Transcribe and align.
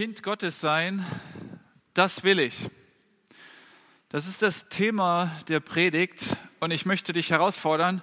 Kind 0.00 0.22
Gottes 0.22 0.60
sein, 0.60 1.04
das 1.92 2.22
will 2.22 2.38
ich. 2.38 2.70
Das 4.08 4.26
ist 4.26 4.40
das 4.40 4.70
Thema 4.70 5.30
der 5.48 5.60
Predigt 5.60 6.38
und 6.58 6.70
ich 6.70 6.86
möchte 6.86 7.12
dich 7.12 7.28
herausfordern, 7.28 8.02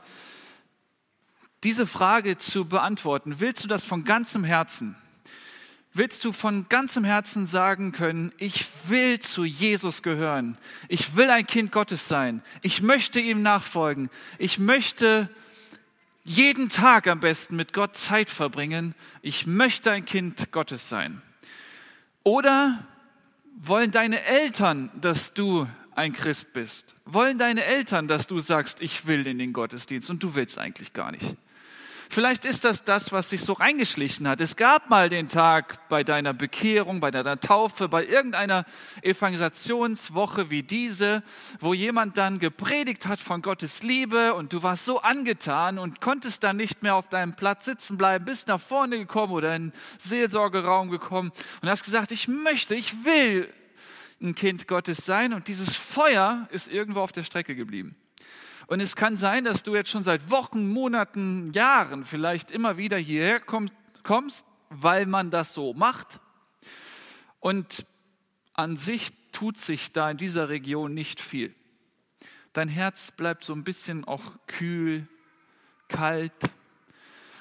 diese 1.63 1.87
Frage 1.87 2.37
zu 2.37 2.65
beantworten. 2.65 3.39
Willst 3.39 3.63
du 3.63 3.67
das 3.67 3.83
von 3.83 4.03
ganzem 4.03 4.43
Herzen? 4.43 4.95
Willst 5.91 6.23
du 6.23 6.33
von 6.33 6.69
ganzem 6.69 7.03
Herzen 7.03 7.47
sagen 7.47 7.93
können, 7.93 8.31
ich 8.37 8.67
will 8.85 9.19
zu 9.19 9.43
Jesus 9.43 10.03
gehören. 10.03 10.59
Ich 10.89 11.15
will 11.15 11.31
ein 11.31 11.47
Kind 11.47 11.71
Gottes 11.71 12.07
sein. 12.07 12.43
Ich 12.61 12.83
möchte 12.83 13.19
ihm 13.19 13.41
nachfolgen. 13.41 14.11
Ich 14.37 14.59
möchte 14.59 15.31
jeden 16.25 16.69
Tag 16.69 17.07
am 17.07 17.21
besten 17.21 17.55
mit 17.55 17.73
Gott 17.73 17.97
Zeit 17.97 18.29
verbringen. 18.29 18.93
Ich 19.23 19.47
möchte 19.47 19.89
ein 19.89 20.05
Kind 20.05 20.51
Gottes 20.51 20.89
sein. 20.89 21.23
Oder 22.27 22.83
wollen 23.55 23.91
deine 23.91 24.21
Eltern, 24.25 24.89
dass 24.99 25.33
du 25.33 25.65
ein 25.95 26.11
Christ 26.11 26.51
bist? 26.51 26.93
Wollen 27.05 27.37
deine 27.37 27.63
Eltern, 27.63 28.09
dass 28.09 28.27
du 28.27 28.41
sagst, 28.41 28.81
ich 28.81 29.07
will 29.07 29.25
in 29.25 29.39
den 29.39 29.53
Gottesdienst 29.53 30.09
und 30.09 30.21
du 30.21 30.35
willst 30.35 30.57
eigentlich 30.57 30.91
gar 30.91 31.13
nicht? 31.13 31.37
Vielleicht 32.09 32.45
ist 32.45 32.63
das 32.63 32.83
das, 32.83 33.11
was 33.11 33.29
sich 33.29 33.41
so 33.41 33.53
reingeschlichen 33.53 34.27
hat. 34.27 34.39
Es 34.39 34.55
gab 34.55 34.89
mal 34.89 35.09
den 35.09 35.29
Tag 35.29 35.87
bei 35.89 36.03
deiner 36.03 36.33
Bekehrung, 36.33 36.99
bei 36.99 37.11
deiner 37.11 37.39
Taufe, 37.39 37.89
bei 37.89 38.05
irgendeiner 38.05 38.65
Evangelisationswoche 39.01 40.49
wie 40.49 40.63
diese, 40.63 41.23
wo 41.59 41.73
jemand 41.73 42.17
dann 42.17 42.39
gepredigt 42.39 43.07
hat 43.07 43.19
von 43.19 43.41
Gottes 43.41 43.83
Liebe 43.83 44.33
und 44.33 44.53
du 44.53 44.63
warst 44.63 44.85
so 44.85 45.01
angetan 45.01 45.79
und 45.79 46.01
konntest 46.01 46.43
dann 46.43 46.57
nicht 46.57 46.81
mehr 46.81 46.95
auf 46.95 47.09
deinem 47.09 47.35
Platz 47.35 47.65
sitzen 47.65 47.97
bleiben, 47.97 48.25
bist 48.25 48.47
nach 48.47 48.61
vorne 48.61 48.97
gekommen 48.97 49.33
oder 49.33 49.55
in 49.55 49.71
den 49.71 49.73
Seelsorgeraum 49.99 50.89
gekommen 50.89 51.31
und 51.61 51.69
hast 51.69 51.83
gesagt, 51.83 52.11
ich 52.11 52.27
möchte, 52.27 52.73
ich 52.73 53.05
will 53.05 53.47
ein 54.21 54.33
Kind 54.33 54.67
Gottes 54.67 55.05
sein 55.05 55.33
und 55.33 55.47
dieses 55.47 55.75
Feuer 55.75 56.47
ist 56.51 56.67
irgendwo 56.67 57.01
auf 57.01 57.11
der 57.11 57.23
Strecke 57.23 57.55
geblieben. 57.55 57.95
Und 58.67 58.81
es 58.81 58.97
kann 58.97 59.15
sein, 59.15 59.45
dass 59.45 59.63
du 59.63 59.75
jetzt 59.75 59.89
schon 59.89 60.03
seit 60.03 60.29
Wochen, 60.29 60.67
Monaten, 60.67 61.53
Jahren 61.53 62.03
vielleicht 62.03 62.51
immer 62.51 62.75
wieder 62.75 62.97
hierher 62.97 63.39
kommst, 63.39 64.45
weil 64.69 65.05
man 65.05 65.31
das 65.31 65.53
so 65.53 65.73
macht. 65.73 66.19
Und 67.39 67.85
an 68.53 68.75
sich 68.75 69.13
tut 69.31 69.57
sich 69.57 69.93
da 69.93 70.11
in 70.11 70.17
dieser 70.17 70.49
Region 70.49 70.93
nicht 70.93 71.21
viel. 71.21 71.55
Dein 72.51 72.67
Herz 72.67 73.11
bleibt 73.11 73.45
so 73.45 73.53
ein 73.53 73.63
bisschen 73.63 74.03
auch 74.03 74.33
kühl, 74.47 75.07
kalt. 75.87 76.33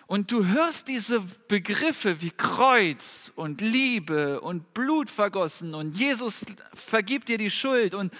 Und 0.06 0.30
du 0.30 0.46
hörst 0.46 0.86
diese 0.86 1.20
Begriffe 1.48 2.20
wie 2.20 2.30
Kreuz 2.30 3.32
und 3.34 3.60
Liebe 3.60 4.40
und 4.40 4.74
Blut 4.74 5.10
vergossen 5.10 5.74
und 5.74 5.96
Jesus 5.96 6.44
vergibt 6.72 7.28
dir 7.28 7.38
die 7.38 7.50
Schuld 7.50 7.94
und 7.94 8.12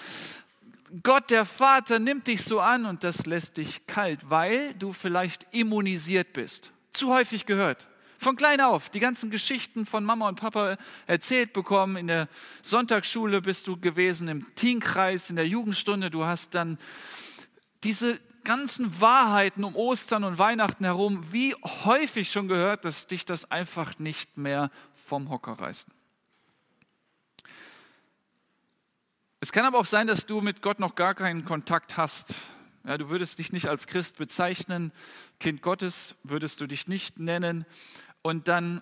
Gott 1.03 1.29
der 1.31 1.45
Vater 1.45 1.99
nimmt 1.99 2.27
dich 2.27 2.43
so 2.43 2.59
an 2.59 2.85
und 2.85 3.03
das 3.03 3.25
lässt 3.25 3.57
dich 3.57 3.87
kalt, 3.87 4.29
weil 4.29 4.73
du 4.75 4.93
vielleicht 4.93 5.45
immunisiert 5.51 6.33
bist. 6.33 6.71
Zu 6.91 7.13
häufig 7.13 7.45
gehört. 7.45 7.87
Von 8.17 8.35
klein 8.35 8.61
auf, 8.61 8.89
die 8.89 8.99
ganzen 8.99 9.29
Geschichten 9.29 9.85
von 9.85 10.03
Mama 10.03 10.27
und 10.27 10.39
Papa 10.39 10.77
erzählt 11.05 11.53
bekommen. 11.53 11.97
In 11.97 12.07
der 12.07 12.27
Sonntagsschule 12.63 13.41
bist 13.41 13.67
du 13.67 13.79
gewesen, 13.79 14.27
im 14.27 14.55
Teenkreis, 14.55 15.29
in 15.29 15.35
der 15.35 15.47
Jugendstunde. 15.47 16.09
Du 16.09 16.25
hast 16.25 16.55
dann 16.55 16.79
diese 17.83 18.19
ganzen 18.43 18.99
Wahrheiten 19.01 19.63
um 19.63 19.75
Ostern 19.75 20.23
und 20.23 20.37
Weihnachten 20.39 20.85
herum, 20.85 21.31
wie 21.31 21.53
häufig 21.85 22.31
schon 22.31 22.47
gehört, 22.47 22.85
dass 22.85 23.05
dich 23.05 23.25
das 23.25 23.51
einfach 23.51 23.99
nicht 23.99 24.37
mehr 24.37 24.71
vom 24.95 25.29
Hocker 25.29 25.59
reißt. 25.59 25.87
Es 29.39 29.51
kann 29.51 29.65
aber 29.65 29.77
auch 29.77 29.85
sein, 29.85 30.07
dass 30.07 30.25
du 30.25 30.41
mit 30.41 30.63
Gott 30.63 30.79
noch 30.79 30.95
gar 30.95 31.13
keinen 31.13 31.45
Kontakt 31.45 31.95
hast. 31.95 32.33
Ja, 32.83 32.97
du 32.97 33.09
würdest 33.09 33.37
dich 33.37 33.51
nicht 33.51 33.67
als 33.67 33.85
Christ 33.85 34.17
bezeichnen, 34.17 34.91
Kind 35.39 35.61
Gottes 35.61 36.15
würdest 36.23 36.59
du 36.59 36.65
dich 36.65 36.87
nicht 36.87 37.19
nennen. 37.19 37.67
Und 38.23 38.47
dann 38.47 38.81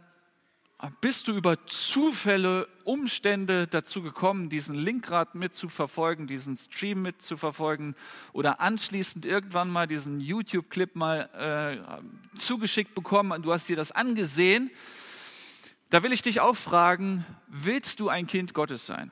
bist 1.01 1.27
du 1.27 1.35
über 1.35 1.65
Zufälle, 1.65 2.69
Umstände 2.85 3.67
dazu 3.67 4.01
gekommen, 4.01 4.47
diesen 4.47 4.75
Link 4.75 5.05
gerade 5.05 5.37
mitzuverfolgen, 5.37 6.25
diesen 6.25 6.55
Stream 6.55 7.01
mitzuverfolgen 7.01 7.93
oder 8.31 8.61
anschließend 8.61 9.25
irgendwann 9.25 9.69
mal 9.69 9.87
diesen 9.87 10.21
YouTube-Clip 10.21 10.95
mal 10.95 11.83
äh, 12.33 12.39
zugeschickt 12.39 12.95
bekommen. 12.95 13.41
Du 13.41 13.51
hast 13.51 13.67
dir 13.67 13.75
das 13.75 13.91
angesehen. 13.91 14.71
Da 15.89 16.01
will 16.01 16.13
ich 16.13 16.21
dich 16.21 16.39
auch 16.39 16.55
fragen, 16.55 17.25
willst 17.47 17.99
du 17.99 18.07
ein 18.07 18.25
Kind 18.25 18.53
Gottes 18.53 18.85
sein? 18.85 19.11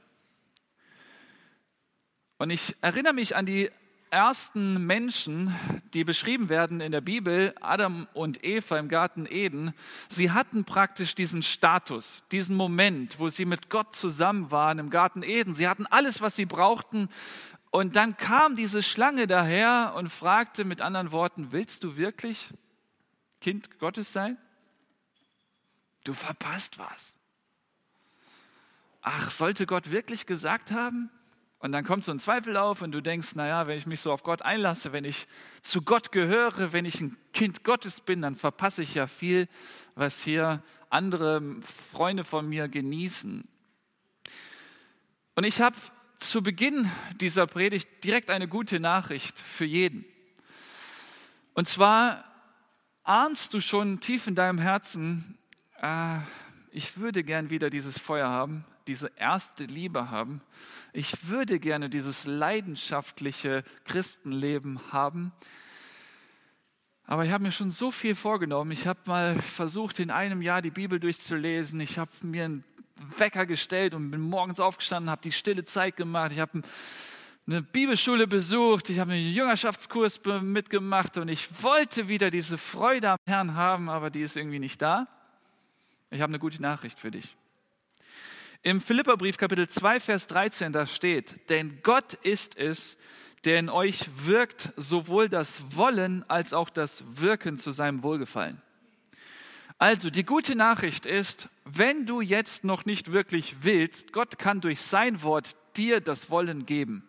Und 2.38 2.50
ich 2.50 2.76
erinnere 2.82 3.14
mich 3.14 3.36
an 3.36 3.46
die 3.46 3.70
ersten 4.14 4.86
Menschen, 4.86 5.56
die 5.94 6.04
beschrieben 6.04 6.48
werden 6.48 6.82
in 6.82 6.92
der 6.92 7.02
Bibel, 7.02 7.56
Adam 7.62 8.08
und 8.14 8.44
Eva 8.44 8.78
im 8.78 8.88
Garten 8.88 9.26
Eden, 9.26 9.74
sie 10.08 10.30
hatten 10.30 10.66
praktisch 10.66 11.16
diesen 11.16 11.42
Status, 11.42 12.24
diesen 12.32 12.56
Moment, 12.56 13.18
wo 13.18 13.30
sie 13.30 13.46
mit 13.46 13.72
Gott 13.72 13.96
zusammen 13.96 14.52
waren 14.52 14.78
im 14.78 14.92
Garten 14.92 15.24
Eden. 15.24 15.56
Sie 15.56 15.68
hatten 15.68 15.88
alles, 15.88 16.22
was 16.22 16.36
sie 16.36 16.46
brauchten. 16.46 17.10
Und 17.72 17.96
dann 17.96 18.16
kam 18.16 18.56
diese 18.56 18.84
Schlange 18.84 19.26
daher 19.26 19.94
und 19.98 20.10
fragte 20.10 20.64
mit 20.64 20.80
anderen 20.80 21.12
Worten, 21.12 21.52
willst 21.52 21.84
du 21.84 21.98
wirklich 21.98 22.50
Kind 23.42 23.80
Gottes 23.80 24.14
sein? 24.14 24.38
Du 26.04 26.14
verpasst 26.14 26.78
was. 26.78 27.18
Ach, 29.02 29.32
sollte 29.32 29.66
Gott 29.66 29.90
wirklich 29.90 30.28
gesagt 30.28 30.72
haben? 30.72 31.10
Und 31.64 31.72
dann 31.72 31.86
kommt 31.86 32.04
so 32.04 32.12
ein 32.12 32.20
Zweifel 32.20 32.58
auf 32.58 32.82
und 32.82 32.92
du 32.92 33.00
denkst, 33.00 33.36
naja, 33.36 33.68
wenn 33.68 33.78
ich 33.78 33.86
mich 33.86 34.02
so 34.02 34.12
auf 34.12 34.24
Gott 34.24 34.42
einlasse, 34.42 34.92
wenn 34.92 35.06
ich 35.06 35.28
zu 35.62 35.82
Gott 35.82 36.12
gehöre, 36.12 36.74
wenn 36.74 36.84
ich 36.84 37.00
ein 37.00 37.16
Kind 37.32 37.64
Gottes 37.64 38.02
bin, 38.02 38.22
dann 38.22 38.36
verpasse 38.36 38.82
ich 38.82 38.96
ja 38.96 39.08
viel, 39.08 39.48
was 39.96 40.22
hier 40.22 40.62
andere 40.90 41.42
Freunde 41.62 42.26
von 42.26 42.50
mir 42.50 42.68
genießen. 42.68 43.48
Und 45.36 45.44
ich 45.46 45.62
habe 45.62 45.78
zu 46.18 46.44
Beginn 46.44 46.92
dieser 47.22 47.48
Predigt 47.48 47.88
direkt 48.04 48.30
eine 48.30 48.50
gute 48.50 48.82
Nachricht 48.82 49.40
für 49.40 49.64
jeden. 49.64 50.04
Und 51.54 51.70
zwar 51.70 52.26
ahnst 53.04 53.54
du 53.54 53.62
schon 53.62 54.02
tief 54.02 54.28
in 54.28 54.36
deinem 54.36 54.60
Herzen, 54.60 55.38
äh, 55.82 56.18
ich 56.72 56.98
würde 56.98 57.24
gern 57.24 57.50
wieder 57.50 57.70
dieses 57.70 57.98
Feuer 57.98 58.28
haben, 58.28 58.66
diese 58.88 59.12
erste 59.16 59.66
Liebe 59.66 60.10
haben. 60.12 60.42
Ich 60.92 61.28
würde 61.28 61.60
gerne 61.60 61.90
dieses 61.90 62.26
leidenschaftliche 62.26 63.64
Christenleben 63.86 64.80
haben. 64.92 65.32
Aber 67.06 67.26
ich 67.26 67.32
habe 67.32 67.44
mir 67.44 67.52
schon 67.52 67.72
so 67.72 67.92
viel 67.92 68.16
vorgenommen. 68.16 68.72
Ich 68.72 68.88
habe 68.88 69.00
mal 69.06 69.42
versucht, 69.42 70.00
in 70.00 70.10
einem 70.10 70.42
Jahr 70.42 70.62
die 70.62 70.72
Bibel 70.72 71.00
durchzulesen. 71.00 71.80
Ich 71.80 71.98
habe 71.98 72.12
mir 72.22 72.46
einen 72.46 72.64
Wecker 73.18 73.46
gestellt 73.46 73.94
und 73.94 74.12
bin 74.12 74.22
morgens 74.22 74.60
aufgestanden, 74.60 75.10
habe 75.10 75.22
die 75.22 75.32
stille 75.32 75.64
Zeit 75.66 75.98
gemacht. 75.98 76.32
Ich 76.34 76.40
habe 76.40 76.62
eine 77.46 77.62
Bibelschule 77.62 78.26
besucht, 78.26 78.90
ich 78.90 79.00
habe 79.00 79.12
einen 79.12 79.32
Jüngerschaftskurs 79.32 80.22
mitgemacht 80.42 81.18
und 81.18 81.28
ich 81.28 81.50
wollte 81.62 82.08
wieder 82.08 82.30
diese 82.30 82.58
Freude 82.58 83.12
am 83.12 83.18
Herrn 83.28 83.56
haben, 83.56 83.90
aber 83.90 84.10
die 84.10 84.22
ist 84.22 84.38
irgendwie 84.38 84.60
nicht 84.60 84.82
da. 84.82 85.08
Ich 86.10 86.22
habe 86.22 86.30
eine 86.30 86.40
gute 86.40 86.62
Nachricht 86.62 87.00
für 87.00 87.12
dich. 87.12 87.36
Im 88.66 88.80
Philipperbrief 88.80 89.36
Kapitel 89.36 89.68
2, 89.68 90.00
Vers 90.00 90.28
13, 90.28 90.72
da 90.72 90.88
steht, 90.88 91.50
denn 91.50 91.80
Gott 91.84 92.14
ist 92.14 92.58
es, 92.58 92.98
der 93.44 93.60
in 93.60 93.68
euch 93.68 94.06
wirkt 94.24 94.72
sowohl 94.78 95.28
das 95.28 95.76
Wollen 95.76 96.24
als 96.30 96.54
auch 96.54 96.70
das 96.70 97.04
Wirken 97.18 97.58
zu 97.58 97.74
seinem 97.74 98.04
Wohlgefallen. 98.04 98.62
Also 99.80 100.10
die 100.10 100.24
gute 100.24 100.56
Nachricht 100.56 101.06
ist, 101.06 101.50
wenn 101.66 102.06
du 102.06 102.22
jetzt 102.22 102.64
noch 102.64 102.86
nicht 102.86 103.12
wirklich 103.12 103.58
willst, 103.64 104.14
Gott 104.14 104.40
kann 104.40 104.62
durch 104.62 104.80
sein 104.80 105.24
Wort 105.24 105.58
dir 105.76 106.00
das 106.00 106.30
Wollen 106.30 106.66
geben. 106.66 107.04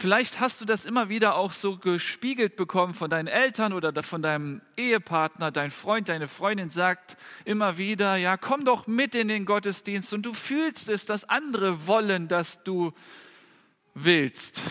Vielleicht 0.00 0.38
hast 0.38 0.60
du 0.60 0.64
das 0.64 0.84
immer 0.84 1.08
wieder 1.08 1.34
auch 1.34 1.50
so 1.50 1.76
gespiegelt 1.76 2.54
bekommen 2.54 2.94
von 2.94 3.10
deinen 3.10 3.26
Eltern 3.26 3.72
oder 3.72 4.00
von 4.04 4.22
deinem 4.22 4.62
Ehepartner, 4.76 5.50
dein 5.50 5.72
Freund, 5.72 6.08
deine 6.08 6.28
Freundin 6.28 6.70
sagt 6.70 7.16
immer 7.44 7.78
wieder, 7.78 8.14
ja, 8.14 8.36
komm 8.36 8.64
doch 8.64 8.86
mit 8.86 9.16
in 9.16 9.26
den 9.26 9.44
Gottesdienst 9.44 10.14
und 10.14 10.22
du 10.22 10.34
fühlst 10.34 10.88
es, 10.88 11.04
dass 11.04 11.28
andere 11.28 11.88
wollen, 11.88 12.28
dass 12.28 12.62
du 12.62 12.92
willst. 13.94 14.62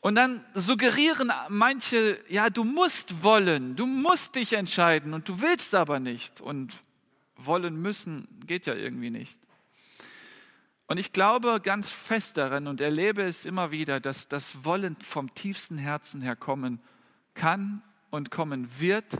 Und 0.00 0.14
dann 0.14 0.42
suggerieren 0.54 1.30
manche, 1.50 2.18
ja, 2.30 2.48
du 2.48 2.64
musst 2.64 3.22
wollen, 3.22 3.76
du 3.76 3.84
musst 3.84 4.36
dich 4.36 4.54
entscheiden 4.54 5.12
und 5.12 5.28
du 5.28 5.42
willst 5.42 5.74
aber 5.74 6.00
nicht. 6.00 6.40
Und 6.40 6.72
wollen 7.36 7.82
müssen 7.82 8.28
geht 8.46 8.64
ja 8.64 8.74
irgendwie 8.74 9.10
nicht. 9.10 9.38
Und 10.88 10.98
ich 10.98 11.12
glaube 11.12 11.60
ganz 11.60 11.90
fest 11.90 12.36
daran 12.36 12.68
und 12.68 12.80
erlebe 12.80 13.22
es 13.22 13.44
immer 13.44 13.70
wieder, 13.72 13.98
dass 13.98 14.28
das 14.28 14.64
Wollen 14.64 14.96
vom 14.96 15.34
tiefsten 15.34 15.78
Herzen 15.78 16.20
her 16.20 16.36
kommen 16.36 16.80
kann 17.34 17.82
und 18.10 18.30
kommen 18.30 18.68
wird, 18.78 19.18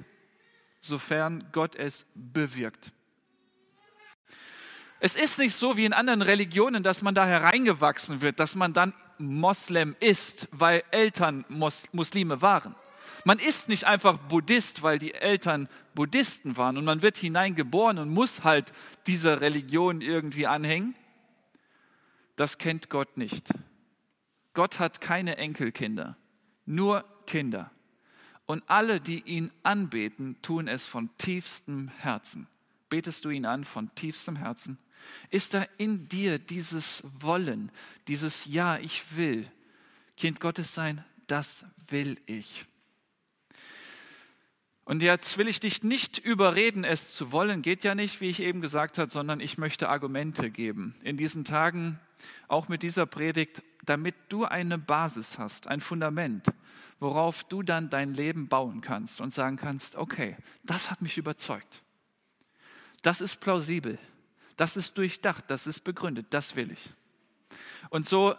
sofern 0.81 1.49
Gott 1.53 1.75
es 1.75 2.07
bewirkt. 2.15 2.93
Es 5.01 5.17
ist 5.17 5.39
nicht 5.39 5.55
so 5.55 5.77
wie 5.77 5.85
in 5.85 5.93
anderen 5.93 6.23
Religionen, 6.23 6.83
dass 6.83 7.03
man 7.03 7.15
da 7.15 7.27
hereingewachsen 7.27 8.23
wird, 8.23 8.41
dass 8.41 8.55
man 8.55 8.73
dann 8.73 8.95
Moslem 9.19 9.97
ist, 10.01 10.49
weil 10.53 10.83
Eltern 10.91 11.45
Muslime 11.49 12.43
waren. 12.43 12.75
Man 13.25 13.39
ist 13.39 13.69
nicht 13.69 13.85
einfach 13.85 14.19
Buddhist, 14.19 14.83
weil 14.83 14.99
die 14.99 15.13
Eltern 15.13 15.69
Buddhisten 15.95 16.57
waren 16.57 16.79
und 16.79 16.85
man 16.85 17.03
wird 17.03 17.17
hineingeboren 17.17 17.99
und 17.99 18.09
muss 18.09 18.45
halt 18.45 18.73
dieser 19.07 19.41
Religion 19.41 20.01
irgendwie 20.01 20.47
anhängen. 20.47 20.95
Das 22.37 22.59
kennt 22.59 22.91
Gott 22.91 23.17
nicht. 23.17 23.49
Gott 24.55 24.79
hat 24.79 25.01
keine 25.01 25.37
Enkelkinder, 25.37 26.17
nur 26.65 27.05
Kinder. 27.27 27.71
Und 28.47 28.63
alle, 28.69 29.01
die 29.01 29.21
ihn 29.23 29.51
anbeten, 29.65 30.41
tun 30.41 30.69
es 30.69 30.87
von 30.87 31.11
tiefstem 31.19 31.89
Herzen. 31.89 32.47
Betest 32.89 33.25
du 33.25 33.31
ihn 33.31 33.45
an 33.45 33.65
von 33.65 33.93
tiefstem 33.95 34.37
Herzen? 34.37 34.79
Ist 35.31 35.55
da 35.55 35.65
in 35.79 36.09
dir 36.09 36.39
dieses 36.39 37.03
Wollen, 37.19 37.71
dieses 38.07 38.47
Ja, 38.47 38.79
ich 38.79 39.17
will, 39.17 39.51
Kind 40.17 40.41
Gottes 40.41 40.73
sein? 40.73 41.05
Das 41.27 41.65
will 41.89 42.19
ich. 42.27 42.67
Und 44.85 45.03
jetzt 45.03 45.37
will 45.37 45.49
ich 45.49 45.59
dich 45.59 45.83
nicht 45.83 46.19
überreden, 46.19 46.85
es 46.85 47.13
zu 47.13 47.33
wollen, 47.33 47.61
geht 47.61 47.83
ja 47.83 47.97
nicht, 47.97 48.21
wie 48.21 48.29
ich 48.29 48.41
eben 48.41 48.61
gesagt 48.61 48.99
habe, 48.99 49.11
sondern 49.11 49.41
ich 49.41 49.59
möchte 49.59 49.89
Argumente 49.89 50.49
geben. 50.49 50.95
In 51.03 51.17
diesen 51.17 51.45
Tagen, 51.45 51.99
auch 52.49 52.69
mit 52.69 52.83
dieser 52.83 53.07
Predigt, 53.07 53.63
damit 53.85 54.15
du 54.29 54.45
eine 54.45 54.79
Basis 54.79 55.39
hast, 55.39 55.67
ein 55.67 55.81
Fundament, 55.81 56.47
worauf 56.99 57.45
du 57.45 57.63
dann 57.63 57.91
dein 57.91 58.15
Leben 58.15 58.49
bauen 58.49 58.81
kannst 58.81 59.21
und 59.21 59.33
sagen 59.33 59.57
kannst, 59.57 59.97
okay, 59.97 60.37
das 60.65 60.91
hat 60.91 61.03
mich 61.03 61.19
überzeugt. 61.19 61.83
Das 63.03 63.21
ist 63.21 63.37
plausibel. 63.37 63.99
Das 64.57 64.77
ist 64.77 64.97
durchdacht, 64.97 65.45
das 65.49 65.67
ist 65.67 65.81
begründet, 65.81 66.27
das 66.31 66.57
will 66.57 66.73
ich. 66.73 66.93
Und 67.91 68.07
so 68.07 68.35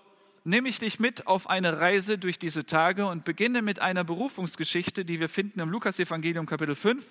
nehme 0.47 0.69
ich 0.69 0.79
dich 0.79 0.97
mit 0.97 1.27
auf 1.27 1.49
eine 1.49 1.79
Reise 1.79 2.17
durch 2.17 2.39
diese 2.39 2.65
Tage 2.65 3.05
und 3.05 3.25
beginne 3.25 3.61
mit 3.61 3.81
einer 3.81 4.05
Berufungsgeschichte, 4.05 5.03
die 5.03 5.19
wir 5.19 5.27
finden 5.27 5.59
im 5.59 5.69
Lukas-Evangelium 5.69 6.45
Kapitel 6.45 6.73
5, 6.73 7.05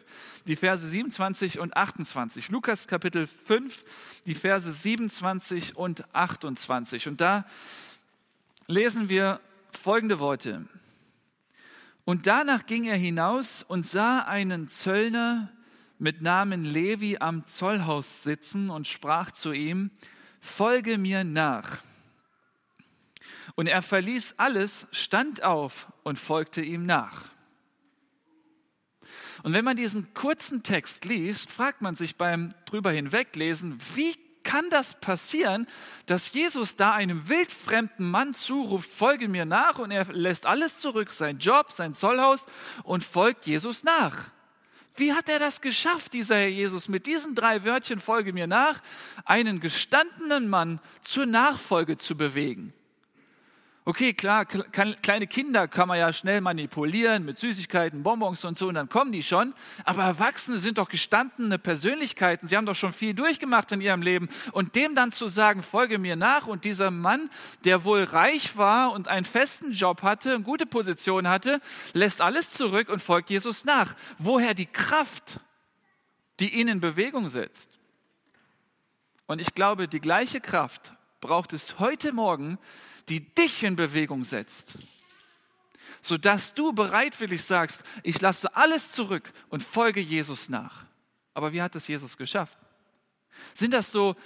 die 0.47 0.56
Verse 0.56 0.88
27 0.88 1.59
und 1.59 1.77
28. 1.77 2.49
Lukas 2.49 2.88
Kapitel 2.88 3.27
5, 3.27 3.85
die 4.25 4.35
Verse 4.35 4.73
27 4.73 5.77
und 5.77 6.15
28. 6.15 7.09
Und 7.09 7.21
da 7.21 7.44
lesen 8.69 9.11
wir 9.11 9.38
folgende 9.71 10.19
Worte. 10.19 10.65
Und 12.06 12.27
danach 12.27 12.65
ging 12.65 12.85
er 12.85 12.97
hinaus 12.97 13.62
und 13.62 13.87
sah 13.87 14.21
einen 14.21 14.69
Zöllner 14.69 15.53
mit 15.99 16.23
Namen 16.23 16.65
Levi 16.65 17.19
am 17.21 17.47
Zollhaus 17.47 18.23
sitzen 18.23 18.71
und 18.71 18.88
sprach 18.88 19.31
zu 19.31 19.53
ihm, 19.53 19.91
folge 20.41 20.97
mir 20.97 21.23
nach. 21.23 21.83
Und 23.56 23.67
er 23.67 23.82
verließ 23.82 24.35
alles, 24.37 24.87
stand 24.93 25.43
auf 25.43 25.88
und 26.05 26.19
folgte 26.19 26.61
ihm 26.61 26.87
nach. 26.87 27.25
Und 29.43 29.53
wenn 29.53 29.64
man 29.64 29.76
diesen 29.76 30.12
kurzen 30.14 30.62
Text 30.62 31.05
liest, 31.05 31.50
fragt 31.50 31.81
man 31.81 31.97
sich 31.97 32.17
beim 32.17 32.55
drüber 32.67 32.91
hinweglesen, 32.91 33.79
wie 33.94 34.14
kann 34.43 34.70
das 34.70 35.00
passieren, 35.00 35.67
dass 36.06 36.32
Jesus 36.32 36.76
da 36.76 36.93
einem 36.93 37.29
wildfremden 37.29 38.08
Mann 38.08 38.32
zuruft, 38.35 38.91
folge 38.91 39.29
mir 39.29 39.44
nach 39.44 39.79
und 39.79 39.91
er 39.91 40.05
lässt 40.12 40.47
alles 40.47 40.79
zurück, 40.79 41.12
sein 41.12 41.38
Job, 41.38 41.73
sein 41.73 41.94
Zollhaus 41.94 42.47
und 42.85 43.05
folgt 43.05 43.47
Jesus 43.47 43.82
nach? 43.82 44.31
Wie 44.94 45.12
hat 45.12 45.29
er 45.29 45.38
das 45.38 45.61
geschafft, 45.61 46.12
dieser 46.12 46.37
Herr 46.37 46.49
Jesus, 46.49 46.88
mit 46.88 47.06
diesen 47.06 47.35
drei 47.35 47.64
Wörtchen, 47.64 48.00
folge 48.00 48.32
mir 48.32 48.47
nach, 48.47 48.81
einen 49.25 49.61
gestandenen 49.61 50.49
Mann 50.49 50.81
zur 51.02 51.26
Nachfolge 51.26 51.99
zu 51.99 52.17
bewegen? 52.17 52.73
Okay, 53.88 54.15
klar, 54.15 54.47
kleine 54.47 55.29
Kinder 55.29 55.69
kann 55.69 55.87
man 55.87 55.97
ja 55.97 56.12
schnell 56.12 56.41
manipulieren 56.41 57.25
mit 57.25 57.38
Süßigkeiten, 57.38 58.03
Bonbons 58.03 58.44
und 58.44 58.59
so, 58.59 58.67
und 58.67 58.75
dann 58.75 58.88
kommen 58.88 59.12
die 59.12 59.23
schon. 59.23 59.55
Aber 59.85 60.03
Erwachsene 60.03 60.59
sind 60.59 60.79
doch 60.79 60.88
gestandene 60.88 61.56
Persönlichkeiten. 61.56 62.49
Sie 62.49 62.56
haben 62.56 62.67
doch 62.67 62.75
schon 62.75 62.93
viel 62.93 63.15
durchgemacht 63.15 63.71
in 63.71 63.81
ihrem 63.81 64.03
Leben. 64.03 64.29
Und 64.50 64.75
dem 64.75 64.97
dann 64.97 65.12
zu 65.12 65.29
sagen, 65.29 65.62
folge 65.62 65.99
mir 65.99 66.17
nach, 66.17 66.49
und 66.49 66.65
dieser 66.65 66.91
Mann, 66.91 67.31
der 67.62 67.85
wohl 67.85 68.03
reich 68.03 68.56
war 68.56 68.91
und 68.91 69.06
einen 69.06 69.25
festen 69.25 69.71
Job 69.71 70.03
hatte, 70.03 70.35
eine 70.35 70.43
gute 70.43 70.67
Position 70.67 71.29
hatte, 71.29 71.61
lässt 71.93 72.21
alles 72.21 72.55
zurück 72.55 72.88
und 72.88 73.00
folgt 73.00 73.31
Jesus 73.31 73.65
nach. 73.65 73.94
Woher 74.19 74.55
die 74.55 74.67
Kraft, 74.67 75.38
die 76.41 76.59
ihn 76.59 76.67
in 76.67 76.81
Bewegung 76.81 77.29
setzt? 77.29 77.71
Und 79.29 79.41
ich 79.41 79.55
glaube, 79.55 79.87
die 79.87 80.00
gleiche 80.00 80.41
Kraft 80.41 80.93
braucht 81.21 81.53
es 81.53 81.79
heute 81.79 82.12
Morgen, 82.12 82.59
die 83.08 83.35
dich 83.35 83.62
in 83.62 83.76
Bewegung 83.76 84.25
setzt, 84.25 84.75
sodass 86.03 86.55
du 86.55 86.73
bereitwillig 86.73 87.44
sagst, 87.44 87.85
ich 88.03 88.20
lasse 88.20 88.55
alles 88.56 88.93
zurück 88.93 89.32
und 89.49 89.62
folge 89.62 90.00
Jesus 90.00 90.49
nach. 90.49 90.85
Aber 91.35 91.53
wie 91.53 91.62
hat 91.62 91.75
es 91.76 91.87
Jesus 91.88 92.17
geschafft? 92.17 92.58
Sind 93.55 93.73
das 93.73 93.93
so 93.93 94.17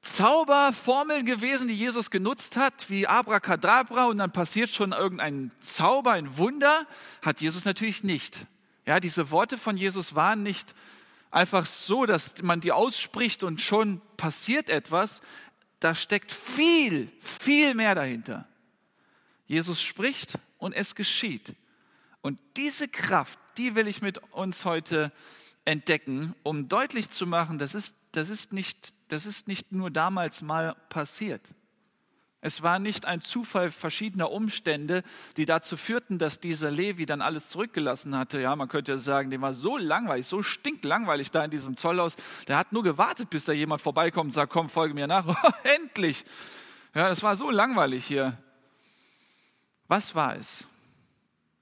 Zauberformeln 0.00 1.24
gewesen, 1.24 1.68
die 1.68 1.76
Jesus 1.76 2.10
genutzt 2.10 2.56
hat, 2.56 2.90
wie 2.90 3.06
Abracadabra 3.06 4.06
und 4.06 4.18
dann 4.18 4.32
passiert 4.32 4.70
schon 4.70 4.92
irgendein 4.92 5.50
Zauber, 5.60 6.12
ein 6.12 6.36
Wunder? 6.36 6.86
Hat 7.22 7.40
Jesus 7.40 7.64
natürlich 7.64 8.04
nicht. 8.04 8.46
Ja, 8.86 9.00
diese 9.00 9.30
Worte 9.30 9.56
von 9.56 9.76
Jesus 9.76 10.14
waren 10.14 10.42
nicht 10.42 10.74
einfach 11.30 11.66
so, 11.66 12.06
dass 12.06 12.34
man 12.42 12.60
die 12.60 12.70
ausspricht 12.70 13.42
und 13.42 13.60
schon 13.60 14.00
passiert 14.16 14.68
etwas 14.68 15.22
da 15.84 15.94
steckt 15.94 16.32
viel, 16.32 17.12
viel 17.20 17.74
mehr 17.74 17.94
dahinter. 17.94 18.48
Jesus 19.44 19.82
spricht 19.82 20.38
und 20.56 20.72
es 20.72 20.94
geschieht. 20.94 21.54
Und 22.22 22.40
diese 22.56 22.88
Kraft, 22.88 23.38
die 23.58 23.74
will 23.74 23.86
ich 23.86 24.00
mit 24.00 24.16
uns 24.32 24.64
heute 24.64 25.12
entdecken, 25.66 26.34
um 26.42 26.70
deutlich 26.70 27.10
zu 27.10 27.26
machen, 27.26 27.58
das 27.58 27.74
ist, 27.74 27.94
das 28.12 28.30
ist, 28.30 28.54
nicht, 28.54 28.94
das 29.08 29.26
ist 29.26 29.46
nicht 29.46 29.72
nur 29.72 29.90
damals 29.90 30.40
mal 30.40 30.74
passiert. 30.88 31.42
Es 32.44 32.62
war 32.62 32.78
nicht 32.78 33.06
ein 33.06 33.22
Zufall 33.22 33.70
verschiedener 33.70 34.30
Umstände, 34.30 35.02
die 35.38 35.46
dazu 35.46 35.78
führten, 35.78 36.18
dass 36.18 36.40
dieser 36.40 36.70
Levi 36.70 37.06
dann 37.06 37.22
alles 37.22 37.48
zurückgelassen 37.48 38.18
hatte. 38.18 38.38
Ja, 38.38 38.54
man 38.54 38.68
könnte 38.68 38.98
sagen, 38.98 39.30
dem 39.30 39.40
war 39.40 39.54
so 39.54 39.78
langweilig, 39.78 40.26
so 40.26 40.42
stinklangweilig 40.42 41.30
da 41.30 41.42
in 41.42 41.50
diesem 41.50 41.78
Zollhaus. 41.78 42.16
Der 42.46 42.58
hat 42.58 42.70
nur 42.70 42.82
gewartet, 42.82 43.30
bis 43.30 43.46
da 43.46 43.54
jemand 43.54 43.80
vorbeikommt 43.80 44.26
und 44.26 44.32
sagt, 44.32 44.52
komm, 44.52 44.68
folge 44.68 44.92
mir 44.92 45.06
nach. 45.06 45.24
Endlich! 45.64 46.26
Ja, 46.94 47.08
das 47.08 47.22
war 47.22 47.34
so 47.34 47.50
langweilig 47.50 48.04
hier. 48.04 48.36
Was 49.88 50.14
war 50.14 50.36
es? 50.36 50.66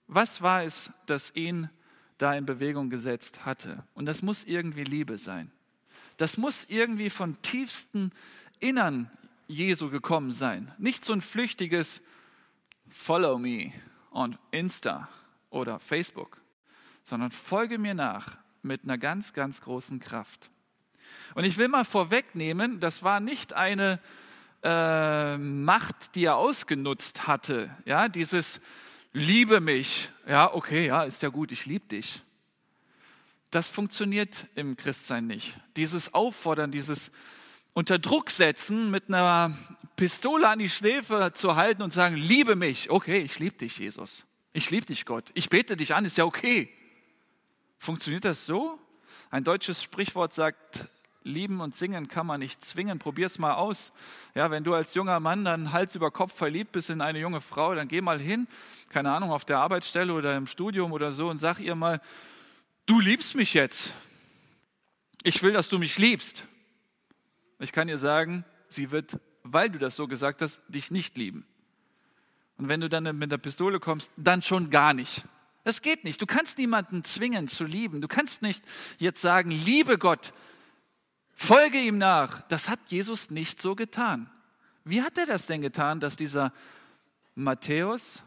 Was 0.08 0.42
war 0.42 0.64
es, 0.64 0.90
das 1.06 1.32
ihn 1.36 1.70
da 2.18 2.34
in 2.34 2.44
Bewegung 2.44 2.90
gesetzt 2.90 3.46
hatte? 3.46 3.84
Und 3.94 4.06
das 4.06 4.20
muss 4.20 4.42
irgendwie 4.42 4.82
Liebe 4.82 5.16
sein. 5.18 5.52
Das 6.16 6.38
muss 6.38 6.64
irgendwie 6.68 7.08
von 7.08 7.40
tiefstem 7.40 8.10
Innern 8.58 9.08
Jesu 9.52 9.90
gekommen 9.90 10.32
sein. 10.32 10.72
Nicht 10.78 11.04
so 11.04 11.12
ein 11.12 11.22
flüchtiges 11.22 12.00
Follow 12.90 13.38
me 13.38 13.72
on 14.10 14.38
Insta 14.50 15.08
oder 15.50 15.78
Facebook, 15.78 16.40
sondern 17.04 17.30
folge 17.30 17.78
mir 17.78 17.94
nach 17.94 18.36
mit 18.62 18.84
einer 18.84 18.98
ganz, 18.98 19.32
ganz 19.32 19.60
großen 19.60 20.00
Kraft. 20.00 20.50
Und 21.34 21.44
ich 21.44 21.56
will 21.56 21.68
mal 21.68 21.84
vorwegnehmen, 21.84 22.80
das 22.80 23.02
war 23.02 23.20
nicht 23.20 23.52
eine 23.54 24.00
äh, 24.62 25.36
Macht, 25.38 26.14
die 26.14 26.24
er 26.24 26.36
ausgenutzt 26.36 27.26
hatte. 27.26 27.74
Ja, 27.84 28.08
dieses 28.08 28.60
Liebe 29.12 29.60
mich. 29.60 30.10
Ja, 30.26 30.54
okay, 30.54 30.86
ja, 30.86 31.04
ist 31.04 31.22
ja 31.22 31.28
gut, 31.28 31.52
ich 31.52 31.66
liebe 31.66 31.86
dich. 31.86 32.22
Das 33.50 33.68
funktioniert 33.68 34.46
im 34.54 34.76
Christsein 34.76 35.26
nicht. 35.26 35.56
Dieses 35.76 36.14
Auffordern, 36.14 36.72
dieses 36.72 37.10
unter 37.74 37.98
Druck 37.98 38.30
setzen, 38.30 38.90
mit 38.90 39.08
einer 39.08 39.56
Pistole 39.96 40.48
an 40.48 40.58
die 40.58 40.68
Schläfe 40.68 41.32
zu 41.34 41.56
halten 41.56 41.82
und 41.82 41.92
sagen, 41.92 42.16
liebe 42.16 42.56
mich. 42.56 42.90
Okay, 42.90 43.20
ich 43.20 43.38
liebe 43.38 43.56
dich, 43.56 43.78
Jesus. 43.78 44.24
Ich 44.52 44.70
liebe 44.70 44.86
dich, 44.86 45.04
Gott. 45.04 45.30
Ich 45.34 45.48
bete 45.48 45.76
dich 45.76 45.94
an, 45.94 46.04
ist 46.04 46.16
ja 46.16 46.24
okay. 46.24 46.68
Funktioniert 47.78 48.24
das 48.24 48.46
so? 48.46 48.78
Ein 49.30 49.44
deutsches 49.44 49.82
Sprichwort 49.82 50.34
sagt, 50.34 50.86
lieben 51.24 51.60
und 51.60 51.74
singen 51.74 52.08
kann 52.08 52.26
man 52.26 52.40
nicht 52.40 52.64
zwingen. 52.64 52.98
Probier's 52.98 53.38
mal 53.38 53.54
aus. 53.54 53.92
Ja, 54.34 54.50
wenn 54.50 54.64
du 54.64 54.74
als 54.74 54.94
junger 54.94 55.20
Mann 55.20 55.44
dann 55.44 55.72
Hals 55.72 55.94
über 55.94 56.10
Kopf 56.10 56.34
verliebt 56.34 56.72
bist 56.72 56.90
in 56.90 57.00
eine 57.00 57.18
junge 57.18 57.40
Frau, 57.40 57.74
dann 57.74 57.88
geh 57.88 58.00
mal 58.00 58.20
hin, 58.20 58.48
keine 58.88 59.12
Ahnung, 59.12 59.30
auf 59.30 59.44
der 59.44 59.58
Arbeitsstelle 59.58 60.12
oder 60.12 60.36
im 60.36 60.46
Studium 60.46 60.92
oder 60.92 61.12
so 61.12 61.28
und 61.28 61.38
sag 61.38 61.60
ihr 61.60 61.74
mal, 61.74 62.00
du 62.86 63.00
liebst 63.00 63.34
mich 63.34 63.54
jetzt. 63.54 63.90
Ich 65.22 65.42
will, 65.42 65.52
dass 65.52 65.68
du 65.68 65.78
mich 65.78 65.98
liebst. 65.98 66.44
Ich 67.62 67.72
kann 67.72 67.88
ihr 67.88 67.98
sagen, 67.98 68.44
sie 68.68 68.90
wird, 68.90 69.20
weil 69.44 69.70
du 69.70 69.78
das 69.78 69.94
so 69.94 70.08
gesagt 70.08 70.42
hast, 70.42 70.60
dich 70.68 70.90
nicht 70.90 71.16
lieben. 71.16 71.46
Und 72.58 72.68
wenn 72.68 72.80
du 72.80 72.88
dann 72.88 73.16
mit 73.16 73.30
der 73.30 73.38
Pistole 73.38 73.78
kommst, 73.78 74.10
dann 74.16 74.42
schon 74.42 74.68
gar 74.68 74.94
nicht. 74.94 75.24
Das 75.62 75.80
geht 75.80 76.02
nicht. 76.02 76.20
Du 76.20 76.26
kannst 76.26 76.58
niemanden 76.58 77.04
zwingen 77.04 77.46
zu 77.46 77.62
lieben. 77.62 78.00
Du 78.00 78.08
kannst 78.08 78.42
nicht 78.42 78.64
jetzt 78.98 79.20
sagen, 79.20 79.52
liebe 79.52 79.96
Gott, 79.96 80.34
folge 81.36 81.78
ihm 81.78 81.98
nach. 81.98 82.42
Das 82.48 82.68
hat 82.68 82.80
Jesus 82.88 83.30
nicht 83.30 83.62
so 83.62 83.76
getan. 83.76 84.28
Wie 84.84 85.02
hat 85.02 85.16
er 85.16 85.26
das 85.26 85.46
denn 85.46 85.62
getan, 85.62 86.00
dass 86.00 86.16
dieser 86.16 86.52
Matthäus, 87.36 88.24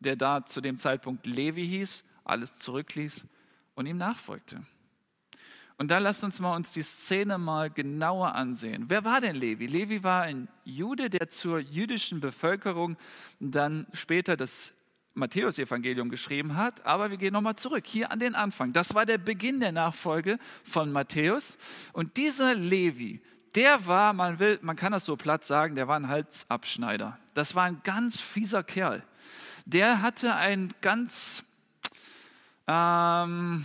der 0.00 0.16
da 0.16 0.44
zu 0.44 0.60
dem 0.60 0.78
Zeitpunkt 0.78 1.26
Levi 1.26 1.64
hieß, 1.64 2.02
alles 2.24 2.58
zurückließ 2.58 3.24
und 3.76 3.86
ihm 3.86 3.98
nachfolgte? 3.98 4.66
Und 5.76 5.90
da 5.90 5.98
lasst 5.98 6.22
uns 6.22 6.38
mal 6.38 6.54
uns 6.54 6.72
die 6.72 6.82
Szene 6.82 7.36
mal 7.36 7.68
genauer 7.68 8.34
ansehen. 8.34 8.84
Wer 8.88 9.04
war 9.04 9.20
denn 9.20 9.34
Levi? 9.34 9.66
Levi 9.66 10.04
war 10.04 10.22
ein 10.22 10.48
Jude, 10.64 11.10
der 11.10 11.28
zur 11.28 11.58
jüdischen 11.58 12.20
Bevölkerung 12.20 12.96
dann 13.40 13.86
später 13.92 14.36
das 14.36 14.72
Matthäus-Evangelium 15.14 16.10
geschrieben 16.10 16.56
hat. 16.56 16.86
Aber 16.86 17.10
wir 17.10 17.16
gehen 17.16 17.32
nochmal 17.32 17.56
zurück, 17.56 17.84
hier 17.86 18.12
an 18.12 18.20
den 18.20 18.36
Anfang. 18.36 18.72
Das 18.72 18.94
war 18.94 19.04
der 19.04 19.18
Beginn 19.18 19.58
der 19.58 19.72
Nachfolge 19.72 20.38
von 20.62 20.92
Matthäus. 20.92 21.56
Und 21.92 22.16
dieser 22.16 22.54
Levi, 22.54 23.20
der 23.56 23.84
war, 23.86 24.12
man, 24.12 24.38
will, 24.38 24.60
man 24.62 24.76
kann 24.76 24.92
das 24.92 25.04
so 25.04 25.16
platt 25.16 25.44
sagen, 25.44 25.74
der 25.74 25.88
war 25.88 25.96
ein 25.96 26.08
Halsabschneider. 26.08 27.18
Das 27.34 27.56
war 27.56 27.64
ein 27.64 27.80
ganz 27.82 28.20
fieser 28.20 28.62
Kerl. 28.62 29.02
Der 29.64 30.02
hatte 30.02 30.34
ein 30.36 30.72
ganz... 30.80 31.42
Ähm, 32.66 33.64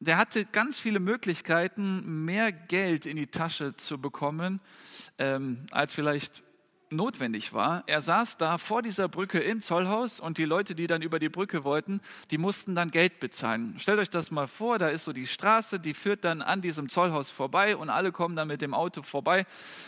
der 0.00 0.16
hatte 0.16 0.46
ganz 0.46 0.78
viele 0.78 0.98
Möglichkeiten, 0.98 2.24
mehr 2.24 2.52
Geld 2.52 3.04
in 3.04 3.16
die 3.16 3.26
Tasche 3.26 3.76
zu 3.76 4.00
bekommen, 4.00 4.60
ähm, 5.18 5.66
als 5.70 5.92
vielleicht 5.92 6.42
notwendig 6.90 7.52
war. 7.52 7.84
Er 7.86 8.02
saß 8.02 8.36
da 8.36 8.58
vor 8.58 8.82
dieser 8.82 9.08
Brücke 9.08 9.38
im 9.38 9.60
Zollhaus 9.60 10.20
und 10.20 10.38
die 10.38 10.44
Leute, 10.44 10.74
die 10.74 10.86
dann 10.86 11.02
über 11.02 11.18
die 11.18 11.28
Brücke 11.28 11.64
wollten, 11.64 12.00
die 12.30 12.38
mussten 12.38 12.74
dann 12.74 12.90
Geld 12.90 13.20
bezahlen. 13.20 13.76
Stellt 13.78 13.98
euch 13.98 14.10
das 14.10 14.30
mal 14.30 14.46
vor, 14.46 14.78
da 14.78 14.88
ist 14.88 15.04
so 15.04 15.12
die 15.12 15.26
Straße, 15.26 15.78
die 15.78 15.94
führt 15.94 16.24
dann 16.24 16.42
an 16.42 16.60
diesem 16.60 16.88
Zollhaus 16.88 17.30
vorbei 17.30 17.76
und 17.76 17.90
alle 17.90 18.12
kommen 18.12 18.36
dann 18.36 18.48
mit 18.48 18.60
dem 18.60 18.74
Auto 18.74 19.02
vorbei 19.02 19.46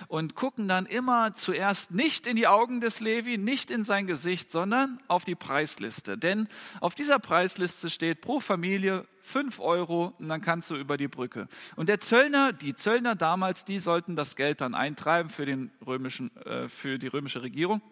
und 0.09 0.35
gucken 0.35 0.69
dann 0.69 0.87
immer 0.87 1.35
zuerst 1.35 1.91
nicht 1.91 2.27
in 2.27 2.37
die 2.37 2.47
Augen 2.47 2.81
des 2.81 3.01
Levi, 3.01 3.39
nicht 3.39 3.71
in 3.71 3.85
sein 3.85 4.07
Gesicht, 4.07 4.53
sondern 4.53 5.01
auf 5.09 5.25
die 5.25 5.35
Preisliste. 5.35 6.17
Denn 6.17 6.49
auf 6.81 6.95
dieser 6.95 7.19
Preisliste 7.19 7.91
steht 7.91 8.21
pro 8.21 8.41
Familie 8.41 9.07
5 9.23 9.61
Euro 9.61 10.13
und 10.19 10.29
dann 10.29 10.41
kannst 10.41 10.71
du 10.71 10.77
über 10.77 10.97
die 10.97 11.09
Brücke. 11.09 11.49
Und 11.77 11.89
der 11.89 12.01
Zöllner, 12.01 12.53
die 12.53 12.75
Zöllner 12.75 13.15
damals, 13.15 13.65
die 13.65 13.79
sollten 13.79 14.17
das 14.17 14.37
Geld 14.37 14.61
dann 14.61 14.75
eintreiben 14.75 15.31
für, 15.31 15.47
den 15.47 15.71
römischen, 15.87 16.37
äh, 16.45 16.69
für 16.69 16.92
die 16.99 17.09
römische 17.09 17.43
Regierung. 17.43 17.83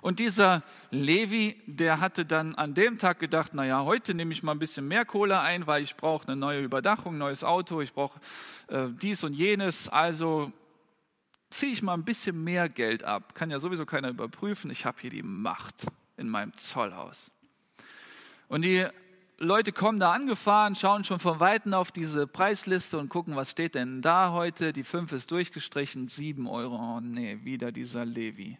Und 0.00 0.18
dieser 0.18 0.62
Levi, 0.90 1.60
der 1.66 2.00
hatte 2.00 2.24
dann 2.24 2.54
an 2.54 2.74
dem 2.74 2.98
Tag 2.98 3.18
gedacht, 3.18 3.54
naja, 3.54 3.84
heute 3.84 4.14
nehme 4.14 4.32
ich 4.32 4.42
mal 4.42 4.52
ein 4.52 4.58
bisschen 4.58 4.88
mehr 4.88 5.04
Kohle 5.04 5.40
ein, 5.40 5.66
weil 5.66 5.82
ich 5.82 5.96
brauche 5.96 6.26
eine 6.26 6.36
neue 6.36 6.62
Überdachung, 6.62 7.18
neues 7.18 7.44
Auto, 7.44 7.80
ich 7.80 7.92
brauche 7.92 8.18
äh, 8.68 8.88
dies 8.90 9.22
und 9.24 9.34
jenes. 9.34 9.88
Also 9.88 10.52
ziehe 11.50 11.72
ich 11.72 11.82
mal 11.82 11.94
ein 11.94 12.04
bisschen 12.04 12.42
mehr 12.42 12.68
Geld 12.68 13.04
ab. 13.04 13.34
Kann 13.34 13.50
ja 13.50 13.60
sowieso 13.60 13.84
keiner 13.84 14.08
überprüfen. 14.08 14.70
Ich 14.70 14.86
habe 14.86 14.98
hier 15.00 15.10
die 15.10 15.22
Macht 15.22 15.86
in 16.16 16.28
meinem 16.28 16.54
Zollhaus. 16.54 17.30
Und 18.48 18.62
die 18.62 18.86
Leute 19.42 19.72
kommen 19.72 19.98
da 19.98 20.12
angefahren, 20.12 20.76
schauen 20.76 21.02
schon 21.02 21.18
von 21.18 21.40
Weitem 21.40 21.72
auf 21.72 21.92
diese 21.92 22.26
Preisliste 22.26 22.98
und 22.98 23.08
gucken, 23.08 23.36
was 23.36 23.50
steht 23.50 23.74
denn 23.74 24.02
da 24.02 24.32
heute. 24.32 24.74
Die 24.74 24.84
5 24.84 25.12
ist 25.12 25.30
durchgestrichen, 25.30 26.08
7 26.08 26.46
Euro. 26.46 26.76
Oh 26.76 27.00
nee, 27.00 27.38
wieder 27.42 27.72
dieser 27.72 28.04
Levi. 28.04 28.58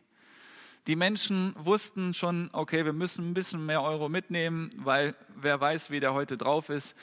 Die 0.87 0.97
Menschen 0.97 1.55
wussten 1.59 2.15
schon, 2.15 2.49
okay, 2.55 2.87
wir 2.87 2.95
müssen 2.95 3.29
ein 3.29 3.35
bisschen 3.35 3.67
mehr 3.67 3.83
Euro 3.83 4.09
mitnehmen, 4.09 4.71
weil 4.77 5.15
wer 5.37 5.61
weiß, 5.61 5.91
wie 5.91 6.01
der 6.01 6.15
heute 6.15 6.39
drauf 6.39 6.71
ist. 6.71 6.97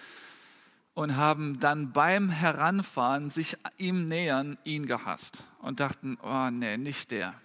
Und 0.95 1.15
haben 1.15 1.59
dann 1.59 1.91
beim 1.91 2.31
Heranfahren, 2.31 3.29
sich 3.29 3.57
ihm 3.77 4.07
nähern, 4.07 4.57
ihn 4.63 4.87
gehasst 4.87 5.43
und 5.59 5.79
dachten, 5.79 6.17
oh 6.23 6.49
nee, 6.49 6.77
nicht 6.77 7.11
der. 7.11 7.35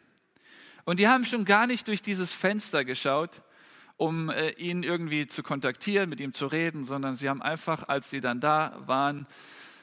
Und 0.87 0.99
die 0.99 1.09
haben 1.09 1.27
schon 1.27 1.45
gar 1.45 1.67
nicht 1.67 1.89
durch 1.89 2.01
dieses 2.01 2.33
Fenster 2.33 2.87
geschaut, 2.87 3.43
um 4.03 4.31
äh, 4.31 4.51
ihn 4.55 4.83
irgendwie 4.83 5.29
zu 5.29 5.45
kontaktieren, 5.45 6.11
mit 6.11 6.19
ihm 6.19 6.35
zu 6.35 6.49
reden, 6.49 6.83
sondern 6.83 7.15
sie 7.15 7.29
haben 7.29 7.41
einfach, 7.41 7.89
als 7.89 8.11
sie 8.11 8.21
dann 8.21 8.41
da 8.41 8.77
waren, 8.87 9.29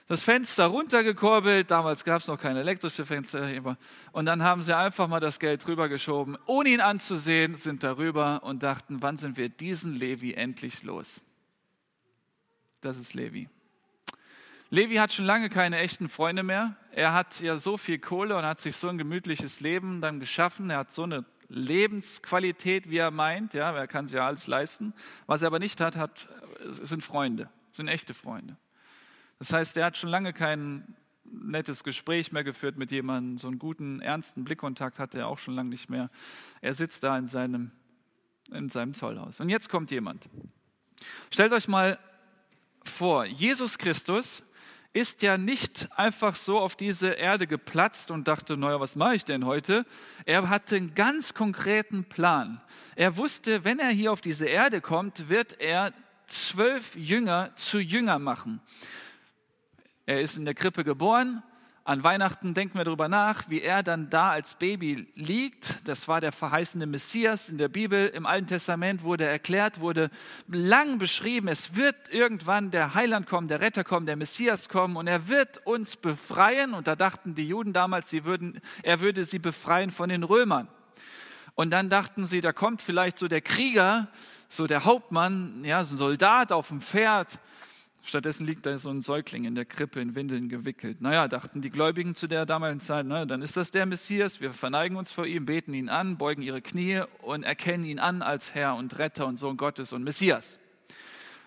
das 0.09 0.23
Fenster 0.23 0.65
runtergekurbelt. 0.65 1.71
Damals 1.71 2.03
gab 2.03 2.19
es 2.19 2.27
noch 2.27 2.37
keine 2.37 2.59
elektrische 2.59 3.05
Fenster. 3.05 3.77
Und 4.11 4.25
dann 4.25 4.43
haben 4.43 4.61
sie 4.61 4.75
einfach 4.75 5.07
mal 5.07 5.21
das 5.21 5.39
Geld 5.39 5.65
rübergeschoben, 5.65 6.37
ohne 6.47 6.67
ihn 6.67 6.81
anzusehen, 6.81 7.55
sind 7.55 7.81
darüber 7.81 8.43
und 8.43 8.61
dachten, 8.61 9.01
wann 9.01 9.15
sind 9.15 9.37
wir 9.37 9.47
diesen 9.47 9.95
Levi 9.95 10.33
endlich 10.33 10.83
los? 10.83 11.21
Das 12.81 12.97
ist 12.97 13.13
Levi. 13.13 13.47
Levi 14.69 14.95
hat 14.95 15.13
schon 15.13 15.25
lange 15.25 15.49
keine 15.49 15.77
echten 15.77 16.09
Freunde 16.09 16.43
mehr. 16.43 16.75
Er 16.91 17.13
hat 17.13 17.39
ja 17.39 17.55
so 17.55 17.77
viel 17.77 17.99
Kohle 17.99 18.35
und 18.35 18.43
hat 18.43 18.59
sich 18.59 18.75
so 18.75 18.89
ein 18.89 18.97
gemütliches 18.97 19.61
Leben 19.61 20.01
dann 20.01 20.19
geschaffen. 20.19 20.69
Er 20.71 20.79
hat 20.79 20.91
so 20.91 21.03
eine 21.03 21.23
Lebensqualität, 21.49 22.89
wie 22.89 22.97
er 22.97 23.11
meint. 23.11 23.53
Ja, 23.53 23.71
er 23.71 23.87
kann 23.87 24.07
sich 24.07 24.15
ja 24.15 24.25
alles 24.25 24.47
leisten. 24.47 24.93
Was 25.25 25.41
er 25.41 25.47
aber 25.47 25.59
nicht 25.59 25.81
hat, 25.81 25.95
hat 25.95 26.29
sind 26.69 27.03
Freunde, 27.03 27.49
sind 27.73 27.87
echte 27.87 28.13
Freunde. 28.13 28.57
Das 29.39 29.53
heißt, 29.53 29.77
er 29.77 29.85
hat 29.85 29.97
schon 29.97 30.09
lange 30.09 30.33
kein 30.33 30.95
nettes 31.23 31.83
Gespräch 31.83 32.31
mehr 32.31 32.43
geführt 32.43 32.77
mit 32.77 32.91
jemandem. 32.91 33.37
So 33.37 33.47
einen 33.47 33.59
guten, 33.59 34.01
ernsten 34.01 34.43
Blickkontakt 34.43 34.99
hat 34.99 35.15
er 35.15 35.27
auch 35.27 35.39
schon 35.39 35.55
lange 35.55 35.69
nicht 35.69 35.89
mehr. 35.89 36.09
Er 36.61 36.73
sitzt 36.73 37.03
da 37.03 37.17
in 37.17 37.27
seinem, 37.27 37.71
in 38.51 38.69
seinem 38.69 38.93
Zollhaus. 38.93 39.39
Und 39.39 39.49
jetzt 39.49 39.69
kommt 39.69 39.91
jemand. 39.91 40.29
Stellt 41.31 41.53
euch 41.53 41.67
mal 41.67 41.99
vor, 42.83 43.25
Jesus 43.25 43.77
Christus 43.77 44.43
ist 44.93 45.21
ja 45.21 45.37
nicht 45.37 45.87
einfach 45.95 46.35
so 46.35 46.59
auf 46.59 46.75
diese 46.75 47.09
Erde 47.11 47.45
geplatzt 47.45 48.09
und 48.09 48.27
dachte, 48.27 48.57
naja, 48.57 48.79
was 48.79 48.95
mache 48.95 49.15
ich 49.15 49.25
denn 49.25 49.45
heute? 49.45 49.85
Er 50.25 50.49
hatte 50.49 50.77
einen 50.77 50.95
ganz 50.95 51.33
konkreten 51.33 52.05
Plan. 52.05 52.61
Er 52.95 53.17
wusste, 53.17 53.63
wenn 53.63 53.79
er 53.79 53.89
hier 53.89 54.11
auf 54.11 54.21
diese 54.21 54.47
Erde 54.47 54.81
kommt, 54.81 55.29
wird 55.29 55.59
er 55.61 55.93
zwölf 56.25 56.95
Jünger 56.95 57.55
zu 57.55 57.79
Jünger 57.79 58.19
machen. 58.19 58.61
Er 60.05 60.21
ist 60.21 60.37
in 60.37 60.45
der 60.45 60.55
Krippe 60.55 60.83
geboren, 60.83 61.43
an 61.83 62.03
Weihnachten 62.03 62.53
denken 62.53 62.77
wir 62.77 62.85
darüber 62.85 63.07
nach, 63.07 63.49
wie 63.49 63.61
er 63.61 63.81
dann 63.81 64.09
da 64.09 64.31
als 64.31 64.55
Baby 64.55 65.07
liegt. 65.15 65.87
Das 65.87 66.07
war 66.07 66.21
der 66.21 66.31
verheißene 66.31 66.85
Messias 66.85 67.49
in 67.49 67.57
der 67.57 67.69
Bibel. 67.69 68.07
Im 68.07 68.25
Alten 68.25 68.47
Testament 68.47 69.01
wurde 69.03 69.25
erklärt, 69.25 69.79
wurde 69.79 70.09
lang 70.47 70.99
beschrieben, 70.99 71.47
es 71.47 71.75
wird 71.75 71.95
irgendwann 72.09 72.69
der 72.69 72.93
Heiland 72.93 73.27
kommen, 73.27 73.47
der 73.47 73.61
Retter 73.61 73.83
kommen, 73.83 74.05
der 74.05 74.17
Messias 74.17 74.69
kommen 74.69 74.97
und 74.97 75.07
er 75.07 75.29
wird 75.29 75.65
uns 75.65 75.95
befreien. 75.95 76.73
Und 76.73 76.87
da 76.87 76.95
dachten 76.95 77.33
die 77.33 77.47
Juden 77.47 77.73
damals, 77.73 78.09
sie 78.09 78.23
würden, 78.23 78.61
er 78.83 79.01
würde 79.01 79.25
sie 79.25 79.39
befreien 79.39 79.89
von 79.89 80.09
den 80.09 80.23
Römern. 80.23 80.67
Und 81.55 81.71
dann 81.71 81.89
dachten 81.89 82.27
sie, 82.27 82.41
da 82.41 82.53
kommt 82.53 82.81
vielleicht 82.81 83.17
so 83.17 83.27
der 83.27 83.41
Krieger, 83.41 84.07
so 84.47 84.67
der 84.67 84.85
Hauptmann, 84.85 85.63
ja, 85.63 85.83
so 85.83 85.95
ein 85.95 85.97
Soldat 85.97 86.51
auf 86.51 86.67
dem 86.67 86.81
Pferd 86.81 87.39
Stattdessen 88.09 88.47
liegt 88.47 88.65
da 88.65 88.77
so 88.79 88.89
ein 88.89 89.03
Säugling 89.03 89.45
in 89.45 89.53
der 89.53 89.65
Krippe 89.65 90.01
in 90.01 90.15
Windeln 90.15 90.49
gewickelt. 90.49 90.99
Naja, 90.99 91.27
dachten 91.27 91.61
die 91.61 91.69
Gläubigen 91.69 92.15
zu 92.15 92.27
der 92.27 92.47
damaligen 92.47 92.79
Zeit, 92.79 93.05
naja, 93.05 93.25
dann 93.25 93.43
ist 93.43 93.55
das 93.55 93.69
der 93.69 93.85
Messias, 93.85 94.41
wir 94.41 94.51
verneigen 94.51 94.97
uns 94.97 95.11
vor 95.11 95.27
ihm, 95.27 95.45
beten 95.45 95.75
ihn 95.75 95.89
an, 95.89 96.17
beugen 96.17 96.41
ihre 96.41 96.61
Knie 96.61 97.03
und 97.21 97.43
erkennen 97.43 97.85
ihn 97.85 97.99
an 97.99 98.23
als 98.23 98.55
Herr 98.55 98.75
und 98.75 98.97
Retter 98.97 99.27
und 99.27 99.37
Sohn 99.37 99.57
Gottes 99.57 99.93
und 99.93 100.03
Messias. 100.03 100.57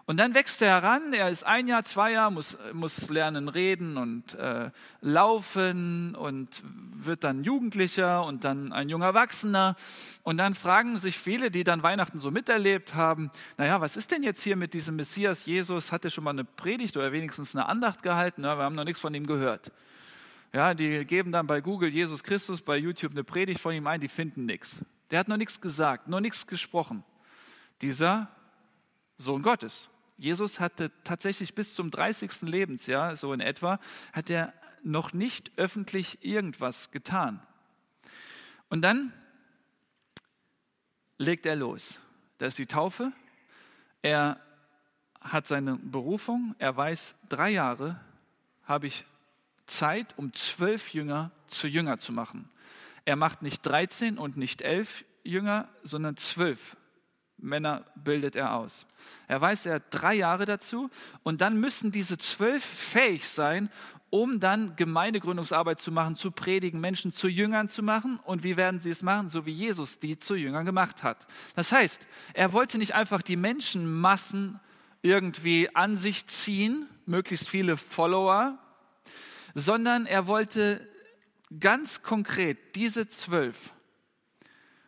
Und 0.05 0.17
dann 0.17 0.35
wächst 0.35 0.61
er 0.63 0.83
heran, 0.83 1.13
er 1.13 1.31
ist 1.31 1.45
ein 1.45 1.69
Jahr, 1.69 1.85
zwei 1.85 2.13
Jahre, 2.13 2.33
muss, 2.33 2.59
muss 2.73 3.09
lernen 3.09 3.49
reden 3.49 3.97
und 3.97 4.35
äh, 4.35 4.71
laufen 5.01 6.17
und 6.17 6.63
wird 6.65 7.23
dann 7.23 7.45
Jugendlicher 7.45 8.27
und 8.27 8.43
dann 8.43 8.73
ein 8.73 8.89
junger 8.89 9.07
Erwachsener. 9.07 9.77
Und 10.25 10.39
dann 10.39 10.57
fragen 10.57 10.97
sich 10.97 11.19
viele, 11.19 11.53
die 11.53 11.63
dann 11.63 11.85
Weihnachten 11.85 12.19
so 12.19 12.33
miterlebt 12.33 12.95
haben, 12.95 13.31
naja, 13.59 13.81
was 13.81 13.97
ist 13.97 14.11
denn 14.11 14.25
jetzt 14.25 14.43
hier 14.43 14.57
mit 14.57 14.75
diesem 14.75 14.97
Messias 14.97 15.47
Jesus? 15.47 15.93
Hat 15.93 16.05
er 16.05 16.11
schon 16.11 16.25
mal 16.25 16.31
eine 16.31 16.45
Predigt 16.45 16.97
oder 16.97 17.13
wenigstens 17.13 17.55
eine 17.55 17.67
Andacht 17.67 18.03
gehalten? 18.03 18.43
Ja, 18.43 18.59
wir 18.59 18.65
haben 18.65 18.75
noch 18.75 18.85
nichts 18.85 19.01
von 19.01 19.15
ihm 19.15 19.27
gehört. 19.27 19.71
Ja, 20.53 20.75
die 20.75 21.05
geben 21.07 21.31
dann 21.31 21.47
bei 21.47 21.61
Google 21.61 21.89
Jesus 21.89 22.25
Christus, 22.25 22.61
bei 22.61 22.77
YouTube 22.77 23.13
eine 23.13 23.25
Predigt 23.25 23.61
von 23.61 23.73
ihm 23.73 23.87
ein, 23.87 24.01
die 24.01 24.09
finden 24.09 24.47
nichts. 24.47 24.81
Der 25.11 25.21
hat 25.21 25.29
noch 25.29 25.37
nichts 25.37 25.61
gesagt, 25.61 26.09
noch 26.09 26.21
nichts 26.21 26.47
gesprochen. 26.47 27.05
Dieser 27.81 28.29
Sohn 29.17 29.43
Gottes. 29.43 29.89
Jesus 30.17 30.61
hatte 30.61 30.91
tatsächlich 31.05 31.55
bis 31.55 31.75
zum 31.75 31.91
30. 31.91 32.43
Lebensjahr, 32.43 33.17
so 33.17 33.33
in 33.33 33.41
etwa, 33.41 33.81
hat 34.13 34.31
er 34.31 34.53
noch 34.83 35.13
nicht 35.13 35.53
öffentlich 35.57 36.25
irgendwas 36.25 36.91
getan. 36.91 37.41
Und 38.69 38.83
dann 38.83 39.13
legt 41.19 41.47
er 41.47 41.57
los. 41.57 41.99
Da 42.39 42.47
ist 42.47 42.59
die 42.59 42.67
Taufe. 42.67 43.13
Er 44.03 44.41
hat 45.21 45.47
seine 45.47 45.77
Berufung. 45.77 46.55
Er 46.59 46.77
weiß, 46.77 47.15
drei 47.29 47.51
Jahre 47.51 48.01
habe 48.65 48.87
ich 48.87 49.05
Zeit, 49.67 50.19
um 50.19 50.33
zwölf 50.35 50.93
Jünger 50.93 51.31
zu 51.47 51.69
Jünger 51.69 51.99
zu 51.99 52.13
machen. 52.13 52.49
Er 53.05 53.17
macht 53.17 53.43
nicht 53.43 53.63
13 53.63 54.19
und 54.19 54.37
nicht 54.37 54.63
elf 54.63 55.05
Jünger, 55.25 55.69
sondern 55.83 56.17
zwölf 56.17 56.77
Männer 57.43 57.85
bildet 57.97 58.37
er 58.37 58.55
aus. 58.55 58.87
Er 59.29 59.41
weiß, 59.41 59.67
er 59.67 59.75
hat 59.75 59.85
drei 59.91 60.15
Jahre 60.15 60.45
dazu 60.45 60.91
und 61.23 61.41
dann 61.41 61.59
müssen 61.59 61.91
diese 61.93 62.19
zwölf 62.19 62.65
fähig 62.65 63.29
sein, 63.29 63.71
um 64.11 64.41
dann 64.41 64.77
Gemeindegründungsarbeit 64.77 65.81
zu 65.81 65.91
machen, 65.91 66.17
zu 66.17 66.31
predigen, 66.31 66.81
Menschen 66.81 67.13
zu 67.13 67.29
Jüngern 67.29 67.71
zu 67.71 67.83
machen. 67.83 68.21
Und 68.25 68.45
wie 68.45 68.59
werden 68.59 68.79
sie 68.79 68.91
es 68.91 69.03
machen? 69.03 69.31
So 69.31 69.47
wie 69.47 69.53
Jesus 69.53 70.01
die 70.01 70.19
zu 70.19 70.35
Jüngern 70.35 70.67
gemacht 70.67 71.03
hat. 71.03 71.27
Das 71.57 71.73
heißt, 71.73 72.07
er 72.35 72.53
wollte 72.53 72.77
nicht 72.77 72.95
einfach 72.95 73.23
die 73.23 73.37
Menschenmassen 73.37 74.61
irgendwie 75.01 75.75
an 75.75 75.97
sich 75.97 76.27
ziehen, 76.27 76.87
möglichst 77.07 77.49
viele 77.49 77.79
Follower, 77.79 78.59
sondern 79.55 80.05
er 80.07 80.27
wollte 80.27 80.87
ganz 81.59 82.03
konkret 82.03 82.77
diese 82.77 83.09
zwölf. 83.09 83.73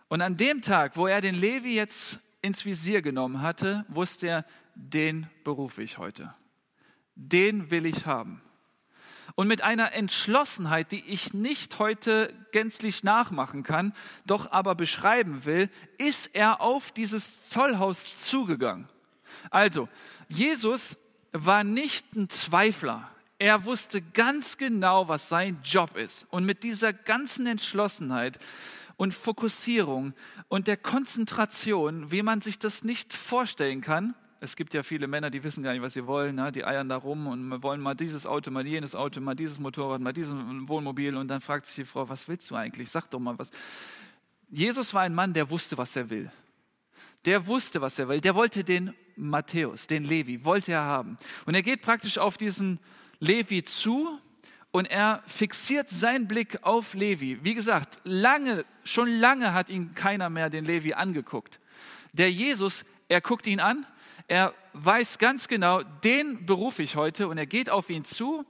Und 0.08 0.20
an 0.20 0.36
dem 0.36 0.60
Tag, 0.62 0.96
wo 0.96 1.06
er 1.06 1.20
den 1.20 1.34
Levi 1.34 1.74
jetzt 1.74 2.20
ins 2.44 2.64
Visier 2.64 3.00
genommen 3.00 3.40
hatte, 3.40 3.86
wusste 3.88 4.26
er, 4.26 4.44
den 4.74 5.28
berufe 5.44 5.82
ich 5.82 5.98
heute. 5.98 6.34
Den 7.14 7.70
will 7.70 7.86
ich 7.86 8.06
haben. 8.06 8.42
Und 9.34 9.48
mit 9.48 9.62
einer 9.62 9.92
Entschlossenheit, 9.92 10.92
die 10.92 11.02
ich 11.06 11.32
nicht 11.32 11.78
heute 11.78 12.32
gänzlich 12.52 13.02
nachmachen 13.02 13.62
kann, 13.62 13.94
doch 14.26 14.52
aber 14.52 14.74
beschreiben 14.74 15.44
will, 15.46 15.70
ist 15.96 16.30
er 16.34 16.60
auf 16.60 16.92
dieses 16.92 17.48
Zollhaus 17.48 18.28
zugegangen. 18.28 18.88
Also, 19.50 19.88
Jesus 20.28 20.98
war 21.32 21.64
nicht 21.64 22.14
ein 22.14 22.28
Zweifler. 22.28 23.10
Er 23.38 23.64
wusste 23.64 24.02
ganz 24.02 24.58
genau, 24.58 25.08
was 25.08 25.28
sein 25.28 25.58
Job 25.64 25.96
ist. 25.96 26.26
Und 26.30 26.44
mit 26.44 26.62
dieser 26.62 26.92
ganzen 26.92 27.46
Entschlossenheit 27.46 28.38
und 28.96 29.14
Fokussierung 29.14 30.14
und 30.48 30.66
der 30.66 30.76
Konzentration, 30.76 32.10
wie 32.10 32.22
man 32.22 32.40
sich 32.40 32.58
das 32.58 32.84
nicht 32.84 33.12
vorstellen 33.12 33.80
kann, 33.80 34.14
es 34.44 34.56
gibt 34.56 34.74
ja 34.74 34.82
viele 34.82 35.06
Männer, 35.06 35.30
die 35.30 35.42
wissen 35.42 35.62
gar 35.62 35.72
nicht, 35.72 35.80
was 35.80 35.94
sie 35.94 36.06
wollen. 36.06 36.36
Ne? 36.36 36.52
Die 36.52 36.66
eiern 36.66 36.90
da 36.90 36.96
rum 36.96 37.26
und 37.26 37.62
wollen 37.62 37.80
mal 37.80 37.94
dieses 37.94 38.26
Auto, 38.26 38.50
mal 38.50 38.66
jenes 38.66 38.94
Auto, 38.94 39.20
mal 39.22 39.34
dieses 39.34 39.58
Motorrad, 39.58 40.02
mal 40.02 40.12
dieses 40.12 40.34
Wohnmobil. 40.34 41.16
Und 41.16 41.28
dann 41.28 41.40
fragt 41.40 41.64
sich 41.64 41.76
die 41.76 41.84
Frau, 41.86 42.10
was 42.10 42.28
willst 42.28 42.50
du 42.50 42.54
eigentlich? 42.54 42.90
Sag 42.90 43.08
doch 43.10 43.18
mal 43.18 43.38
was. 43.38 43.50
Jesus 44.50 44.92
war 44.92 45.00
ein 45.00 45.14
Mann, 45.14 45.32
der 45.32 45.48
wusste, 45.48 45.78
was 45.78 45.96
er 45.96 46.10
will. 46.10 46.30
Der 47.24 47.46
wusste, 47.46 47.80
was 47.80 47.98
er 47.98 48.08
will. 48.08 48.20
Der 48.20 48.34
wollte 48.34 48.64
den 48.64 48.92
Matthäus, 49.16 49.86
den 49.86 50.04
Levi, 50.04 50.44
wollte 50.44 50.72
er 50.72 50.84
haben. 50.84 51.16
Und 51.46 51.54
er 51.54 51.62
geht 51.62 51.80
praktisch 51.80 52.18
auf 52.18 52.36
diesen 52.36 52.80
Levi 53.20 53.64
zu 53.64 54.20
und 54.74 54.86
er 54.86 55.22
fixiert 55.24 55.88
seinen 55.88 56.26
Blick 56.26 56.58
auf 56.62 56.94
Levi. 56.94 57.38
Wie 57.44 57.54
gesagt, 57.54 58.00
lange, 58.02 58.64
schon 58.82 59.08
lange 59.08 59.54
hat 59.54 59.70
ihn 59.70 59.94
keiner 59.94 60.30
mehr 60.30 60.50
den 60.50 60.64
Levi 60.64 60.94
angeguckt. 60.94 61.60
Der 62.12 62.28
Jesus, 62.28 62.84
er 63.06 63.20
guckt 63.20 63.46
ihn 63.46 63.60
an 63.60 63.86
er 64.26 64.54
weiß 64.72 65.18
ganz 65.18 65.48
genau, 65.48 65.82
den 65.82 66.46
berufe 66.46 66.82
ich 66.82 66.96
heute 66.96 67.28
und 67.28 67.36
er 67.36 67.46
geht 67.46 67.68
auf 67.68 67.90
ihn 67.90 68.04
zu. 68.04 68.44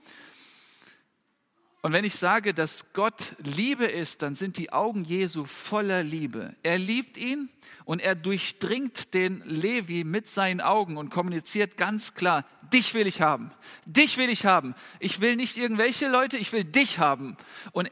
Und 1.85 1.93
wenn 1.93 2.07
ich 2.07 2.15
sage, 2.15 2.55
dass 2.55 2.95
Gott 2.95 3.37
Liebe 3.45 3.85
ist, 3.85 4.23
dann 4.23 4.37
sind 4.37 4.57
die 4.57 4.73
Augen 4.73 5.05
Jesu 5.05 5.45
voller 5.45 6.03
Liebe. 6.03 6.55
Er 6.63 6.79
liebt 6.79 7.19
ihn 7.19 7.51
und 7.85 8.01
er 8.01 8.15
durchdringt 8.15 9.13
den 9.13 9.43
Levi 9.45 10.03
mit 10.03 10.27
seinen 10.27 10.63
Augen 10.63 10.97
und 10.97 11.11
kommuniziert 11.11 11.77
ganz 11.77 12.15
klar, 12.15 12.47
dich 12.73 12.95
will 12.95 13.07
ich 13.07 13.21
haben, 13.21 13.51
dich 13.85 14.17
will 14.17 14.31
ich 14.31 14.47
haben. 14.47 14.75
Ich 14.99 15.21
will 15.21 15.37
nicht 15.37 15.59
irgendwelche 15.59 16.09
Leute, 16.09 16.39
ich 16.39 16.55
will 16.55 16.65
dich 16.65 17.01
haben. 17.01 17.37
Und 17.73 17.91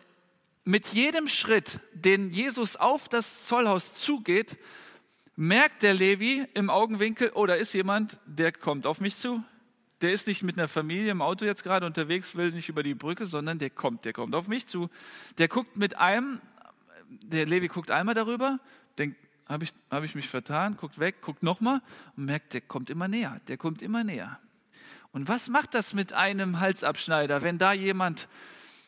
mit 0.65 0.87
jedem 0.87 1.29
Schritt, 1.29 1.81
den 1.93 2.31
Jesus 2.31 2.77
auf 2.77 3.11
das 3.11 3.45
Zollhaus 3.45 3.93
zugeht, 3.93 4.57
merkt 5.37 5.83
der 5.83 5.93
Levi 5.93 6.47
im 6.55 6.71
Augenwinkel, 6.71 7.31
oh, 7.35 7.45
da 7.45 7.57
ist 7.57 7.75
jemand, 7.75 8.19
der 8.25 8.53
kommt 8.53 8.87
auf 8.87 9.03
mich 9.03 9.17
zu. 9.17 9.45
Der 10.03 10.13
ist 10.13 10.27
nicht 10.27 10.43
mit 10.43 10.59
einer 10.59 10.69
Familie 10.69 11.13
im 11.13 11.23
Auto 11.23 11.45
jetzt 11.45 11.63
gerade 11.63 11.87
unterwegs, 11.87 12.35
will 12.35 12.51
nicht 12.51 12.69
über 12.69 12.83
die 12.83 12.95
Brücke, 12.95 13.27
sondern 13.27 13.59
der 13.59 13.71
kommt, 13.71 14.05
der 14.05 14.13
kommt 14.13 14.35
auf 14.35 14.49
mich 14.49 14.67
zu. 14.67 14.91
Der 15.39 15.47
guckt 15.49 15.77
mit 15.77 15.97
einem, 15.97 16.41
der 17.09 17.47
Levi 17.47 17.69
guckt 17.69 17.91
einmal 17.91 18.15
darüber, 18.15 18.59
denkt, 18.99 19.17
habe 19.49 19.65
ich, 19.65 19.73
hab 19.91 20.03
ich 20.03 20.15
mich 20.15 20.29
vertan, 20.29 20.77
guckt 20.77 20.99
weg, 20.99 21.23
guckt 21.23 21.43
nochmal 21.43 21.81
und 22.17 22.25
merkt, 22.25 22.53
der 22.53 22.63
kommt 22.63 22.91
immer 22.91 23.07
näher, 23.07 23.41
der 23.47 23.57
kommt 23.57 23.81
immer 23.81 24.03
näher. 24.03 24.41
Und 25.13 25.29
was 25.29 25.49
macht 25.49 25.75
das 25.75 25.95
mit 25.95 26.13
einem 26.13 26.59
Halsabschneider, 26.59 27.43
wenn 27.43 27.59
da 27.59 27.73
jemand 27.73 28.29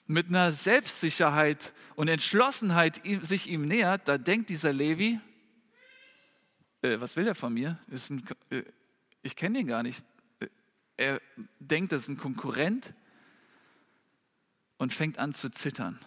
mit 0.07 0.29
einer 0.29 0.53
Selbstsicherheit 0.53 1.73
und 1.95 2.09
Entschlossenheit 2.09 3.01
sich 3.23 3.49
ihm 3.49 3.67
nähert, 3.67 4.09
da 4.09 4.19
denkt 4.19 4.49
dieser 4.51 4.73
Levi, 4.73 5.21
äh, 6.83 7.01
was 7.01 7.17
will 7.17 7.27
er 7.27 7.35
von 7.35 7.55
mir? 7.55 7.79
Ein, 8.11 8.25
äh, 8.51 8.63
ich 9.23 9.37
kenne 9.37 9.61
ihn 9.61 9.67
gar 9.67 9.83
nicht. 9.83 10.05
Er 10.97 11.21
denkt, 11.59 11.93
das 11.93 12.03
ist 12.03 12.09
ein 12.09 12.19
Konkurrent 12.19 12.95
und 14.79 14.93
fängt 14.93 15.19
an 15.19 15.35
zu 15.35 15.51
zittern. 15.51 15.99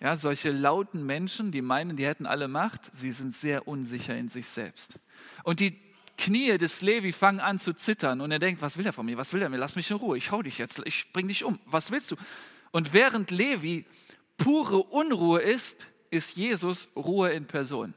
Ja, 0.00 0.16
solche 0.16 0.50
lauten 0.50 1.04
Menschen, 1.04 1.52
die 1.52 1.62
meinen, 1.62 1.96
die 1.96 2.06
hätten 2.06 2.26
alle 2.26 2.48
Macht, 2.48 2.94
sie 2.94 3.12
sind 3.12 3.34
sehr 3.34 3.66
unsicher 3.66 4.16
in 4.16 4.28
sich 4.28 4.48
selbst. 4.48 4.98
Und 5.42 5.60
die 5.60 5.78
Knie 6.18 6.56
des 6.58 6.82
Levi 6.82 7.12
fangen 7.12 7.40
an 7.40 7.58
zu 7.58 7.74
zittern 7.74 8.20
und 8.20 8.30
er 8.30 8.38
denkt, 8.38 8.62
was 8.62 8.78
will 8.78 8.86
er 8.86 8.92
von 8.92 9.06
mir? 9.06 9.16
Was 9.16 9.32
will 9.32 9.42
er 9.42 9.48
mir? 9.48 9.58
Lass 9.58 9.76
mich 9.76 9.90
in 9.90 9.96
Ruhe. 9.96 10.16
Ich 10.16 10.30
hau 10.30 10.42
dich 10.42 10.58
jetzt. 10.58 10.80
Ich 10.84 11.12
bring 11.12 11.28
dich 11.28 11.44
um. 11.44 11.58
Was 11.66 11.90
willst 11.90 12.10
du? 12.10 12.16
Und 12.72 12.92
während 12.92 13.30
Levi 13.30 13.84
pure 14.36 14.82
Unruhe 14.82 15.40
ist, 15.40 15.88
ist 16.10 16.36
Jesus 16.36 16.88
Ruhe 16.96 17.32
in 17.32 17.46
Person. 17.46 17.94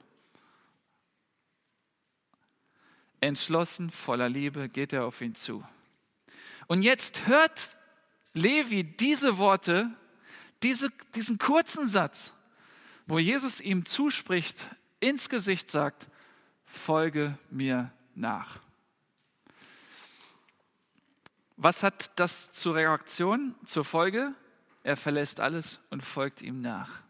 Entschlossen, 3.22 3.90
voller 3.90 4.30
Liebe 4.30 4.70
geht 4.70 4.94
er 4.94 5.06
auf 5.06 5.22
ihn 5.22 5.36
zu. 5.36 5.64
Und 6.70 6.84
jetzt 6.84 7.26
hört 7.26 7.76
Levi 8.34 8.84
diese 8.84 9.40
Worte, 9.40 9.90
diese, 10.62 10.92
diesen 11.16 11.40
kurzen 11.40 11.88
Satz, 11.88 12.36
wo 13.08 13.18
Jesus 13.18 13.60
ihm 13.60 13.86
zuspricht, 13.86 14.68
ins 15.00 15.30
Gesicht 15.30 15.72
sagt, 15.72 16.08
folge 16.66 17.40
mir 17.50 17.92
nach. 18.14 18.60
Was 21.58 21.82
hat 21.82 22.12
das 22.20 22.52
zur 22.52 22.76
Reaktion, 22.76 23.56
zur 23.66 23.84
Folge? 23.84 24.36
Er 24.84 24.96
verlässt 24.96 25.40
alles 25.40 25.80
und 25.90 26.04
folgt 26.04 26.44
ihm 26.44 26.62
nach. 26.62 27.02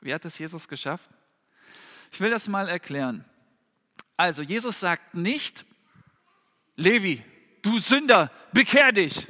Wie 0.00 0.14
hat 0.14 0.24
es 0.24 0.38
Jesus 0.38 0.66
geschafft? 0.66 1.10
Ich 2.10 2.20
will 2.20 2.30
das 2.30 2.48
mal 2.48 2.70
erklären. 2.70 3.26
Also 4.16 4.40
Jesus 4.40 4.80
sagt 4.80 5.14
nicht, 5.14 5.66
Levi, 6.76 7.22
du 7.68 7.78
Sünder, 7.78 8.30
bekehr 8.52 8.92
dich. 8.92 9.28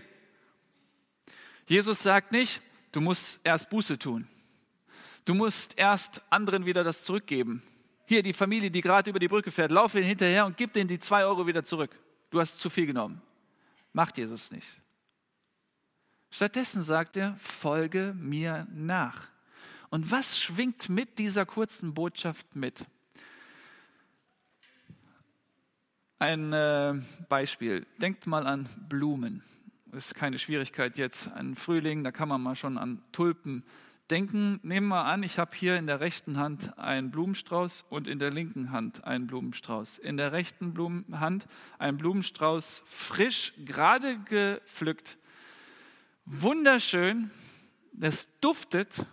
Jesus 1.67 2.03
sagt 2.03 2.33
nicht, 2.33 2.63
du 2.93 3.01
musst 3.01 3.41
erst 3.45 3.69
Buße 3.69 3.99
tun. 3.99 4.29
Du 5.25 5.35
musst 5.35 5.77
erst 5.77 6.23
anderen 6.31 6.65
wieder 6.65 6.85
das 6.85 7.03
zurückgeben. 7.03 7.63
Hier 8.07 8.23
die 8.23 8.33
Familie, 8.33 8.71
die 8.71 8.81
gerade 8.81 9.11
über 9.11 9.19
die 9.19 9.29
Brücke 9.29 9.51
fährt, 9.51 9.71
lauf 9.71 9.95
ihnen 9.95 10.05
hinterher 10.05 10.47
und 10.47 10.57
gib 10.57 10.73
denen 10.73 10.89
die 10.89 10.99
zwei 10.99 11.25
Euro 11.25 11.47
wieder 11.47 11.65
zurück. 11.65 11.91
Du 12.31 12.41
hast 12.41 12.59
zu 12.59 12.71
viel 12.71 12.87
genommen. 12.87 13.21
Macht 13.93 14.17
Jesus 14.17 14.51
nicht. 14.51 14.67
Stattdessen 16.31 16.83
sagt 16.83 17.17
er, 17.17 17.37
folge 17.37 18.15
mir 18.17 18.67
nach. 18.71 19.29
Und 19.91 20.11
was 20.11 20.39
schwingt 20.39 20.89
mit 20.89 21.19
dieser 21.19 21.45
kurzen 21.45 21.93
Botschaft 21.93 22.55
mit? 22.55 22.87
Ein 26.21 26.53
äh, 26.53 26.95
Beispiel. 27.29 27.87
Denkt 27.99 28.27
mal 28.27 28.49
an 28.49 28.69
Blumen. 28.89 29.45
Das 29.87 30.07
ist 30.07 30.15
keine 30.17 30.41
Schwierigkeit 30.41 30.99
jetzt. 30.99 31.31
Ein 31.33 31.55
Frühling, 31.55 32.03
da 32.03 32.11
kann 32.11 32.29
man 32.29 32.43
mal 32.43 32.57
schon 32.57 32.77
an 32.77 33.01
Tulpen 33.13 33.63
denken. 34.11 34.59
Nehmen 34.65 34.89
wir 34.89 35.05
an, 35.05 35.23
ich 35.23 35.39
habe 35.39 35.55
hier 35.55 35.77
in 35.77 35.87
der 35.87 36.01
rechten 36.01 36.37
Hand 36.37 36.77
einen 36.77 37.13
Blumenstrauß 37.13 37.85
und 37.89 38.09
in 38.09 38.19
der 38.19 38.33
linken 38.33 38.73
Hand 38.73 39.05
einen 39.05 39.29
Blumenstrauß. 39.29 39.99
In 39.99 40.17
der 40.17 40.33
rechten 40.33 40.75
Blumenhand 40.75 41.47
ein 41.79 41.97
Blumenstrauß 41.99 42.83
frisch, 42.85 43.53
gerade 43.65 44.19
gepflückt. 44.25 45.19
Wunderschön. 46.25 47.31
Es 48.01 48.29
duftet. 48.41 49.07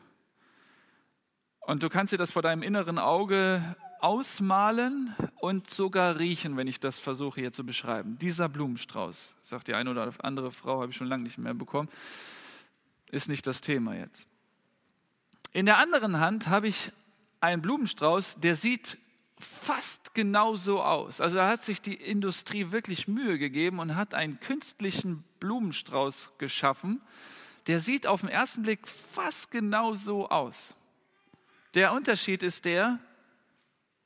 Und 1.59 1.83
du 1.83 1.89
kannst 1.89 2.13
dir 2.13 2.17
das 2.17 2.31
vor 2.31 2.41
deinem 2.41 2.63
inneren 2.63 2.97
Auge 2.97 3.75
ausmalen 3.99 5.15
und 5.39 5.69
sogar 5.69 6.19
riechen, 6.19 6.57
wenn 6.57 6.67
ich 6.67 6.79
das 6.79 6.99
versuche 6.99 7.41
hier 7.41 7.51
zu 7.51 7.65
beschreiben. 7.65 8.17
Dieser 8.17 8.49
Blumenstrauß, 8.49 9.35
sagt 9.43 9.67
die 9.67 9.73
eine 9.73 9.91
oder 9.91 10.13
andere 10.19 10.51
Frau, 10.51 10.81
habe 10.81 10.91
ich 10.91 10.97
schon 10.97 11.07
lange 11.07 11.23
nicht 11.23 11.37
mehr 11.37 11.53
bekommen, 11.53 11.89
ist 13.11 13.29
nicht 13.29 13.47
das 13.47 13.61
Thema 13.61 13.95
jetzt. 13.95 14.27
In 15.51 15.65
der 15.65 15.77
anderen 15.77 16.19
Hand 16.19 16.47
habe 16.47 16.67
ich 16.67 16.91
einen 17.39 17.61
Blumenstrauß, 17.61 18.39
der 18.39 18.55
sieht 18.55 18.97
fast 19.37 20.13
genauso 20.13 20.81
aus. 20.81 21.21
Also 21.21 21.35
da 21.35 21.47
hat 21.47 21.63
sich 21.63 21.81
die 21.81 21.95
Industrie 21.95 22.71
wirklich 22.71 23.07
Mühe 23.07 23.37
gegeben 23.37 23.79
und 23.79 23.95
hat 23.95 24.13
einen 24.13 24.39
künstlichen 24.39 25.23
Blumenstrauß 25.39 26.33
geschaffen. 26.37 27.01
Der 27.67 27.79
sieht 27.79 28.07
auf 28.07 28.21
den 28.21 28.29
ersten 28.29 28.63
Blick 28.63 28.87
fast 28.87 29.51
genauso 29.51 30.29
aus. 30.29 30.75
Der 31.73 31.93
Unterschied 31.93 32.43
ist 32.43 32.65
der, 32.65 32.99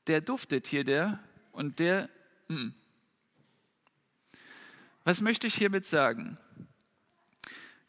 der 0.10 0.22
duftet 0.22 0.68
hier, 0.68 0.84
der, 0.84 1.20
und 1.52 1.80
der 1.80 2.10
Hm. 2.50 2.74
Was 5.04 5.22
möchte 5.22 5.48
ich 5.48 5.56
hiermit 5.56 5.86
sagen? 5.86 6.38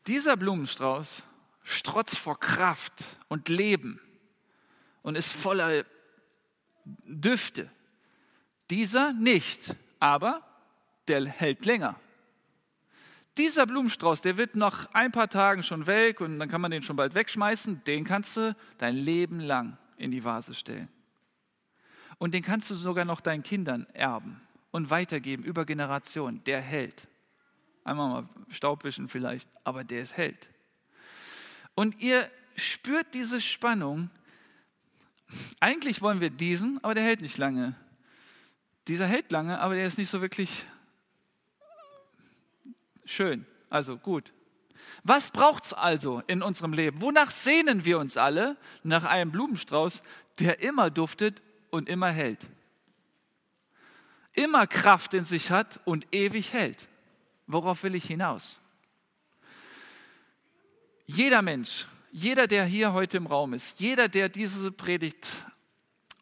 Dieser 0.06 0.36
Blumenstrauß 0.36 1.22
strotzt 1.62 2.18
vor 2.18 2.38
Kraft 2.38 3.04
und 3.28 3.48
Leben 3.48 4.00
und 5.02 5.16
ist 5.16 5.32
voller 5.32 5.84
Düfte. 6.84 7.70
Dieser 8.70 9.12
nicht, 9.12 9.74
aber 9.98 10.42
der 11.08 11.26
hält 11.26 11.64
länger. 11.64 11.98
Dieser 13.36 13.66
Blumenstrauß, 13.66 14.20
der 14.20 14.36
wird 14.36 14.56
nach 14.56 14.92
ein 14.92 15.12
paar 15.12 15.28
Tagen 15.28 15.62
schon 15.62 15.86
welk 15.86 16.20
und 16.20 16.38
dann 16.38 16.48
kann 16.48 16.60
man 16.60 16.70
den 16.70 16.82
schon 16.82 16.96
bald 16.96 17.14
wegschmeißen. 17.14 17.84
Den 17.84 18.04
kannst 18.04 18.36
du 18.36 18.54
dein 18.78 18.96
Leben 18.96 19.40
lang 19.40 19.78
in 19.96 20.10
die 20.10 20.24
Vase 20.24 20.54
stellen. 20.54 20.88
Und 22.20 22.34
den 22.34 22.42
kannst 22.42 22.68
du 22.68 22.74
sogar 22.74 23.06
noch 23.06 23.22
deinen 23.22 23.42
Kindern 23.42 23.86
erben 23.94 24.42
und 24.72 24.90
weitergeben 24.90 25.42
über 25.42 25.64
Generationen. 25.64 26.44
Der 26.44 26.60
hält. 26.60 27.08
Einmal 27.82 28.10
mal 28.10 28.28
Staubwischen 28.50 29.08
vielleicht, 29.08 29.48
aber 29.64 29.84
der 29.84 30.02
ist 30.02 30.18
hält. 30.18 30.50
Und 31.74 31.98
ihr 32.02 32.30
spürt 32.56 33.14
diese 33.14 33.40
Spannung. 33.40 34.10
Eigentlich 35.60 36.02
wollen 36.02 36.20
wir 36.20 36.28
diesen, 36.28 36.78
aber 36.84 36.94
der 36.94 37.04
hält 37.04 37.22
nicht 37.22 37.38
lange. 37.38 37.74
Dieser 38.86 39.06
hält 39.06 39.32
lange, 39.32 39.58
aber 39.58 39.74
der 39.74 39.86
ist 39.86 39.96
nicht 39.96 40.10
so 40.10 40.20
wirklich 40.20 40.66
schön. 43.06 43.46
Also 43.70 43.96
gut. 43.96 44.30
Was 45.04 45.30
braucht 45.30 45.64
es 45.64 45.72
also 45.72 46.22
in 46.26 46.42
unserem 46.42 46.74
Leben? 46.74 47.00
Wonach 47.00 47.30
sehnen 47.30 47.86
wir 47.86 47.98
uns 47.98 48.18
alle? 48.18 48.58
Nach 48.82 49.04
einem 49.04 49.32
Blumenstrauß, 49.32 50.02
der 50.38 50.62
immer 50.62 50.90
duftet 50.90 51.40
und 51.70 51.88
immer 51.88 52.10
hält. 52.10 52.46
Immer 54.32 54.66
Kraft 54.66 55.14
in 55.14 55.24
sich 55.24 55.50
hat 55.50 55.80
und 55.84 56.06
ewig 56.12 56.52
hält. 56.52 56.88
Worauf 57.46 57.82
will 57.82 57.94
ich 57.94 58.04
hinaus? 58.04 58.60
Jeder 61.06 61.42
Mensch, 61.42 61.86
jeder, 62.12 62.46
der 62.46 62.64
hier 62.64 62.92
heute 62.92 63.16
im 63.16 63.26
Raum 63.26 63.54
ist, 63.54 63.80
jeder, 63.80 64.08
der 64.08 64.28
diese 64.28 64.70
Predigt 64.70 65.26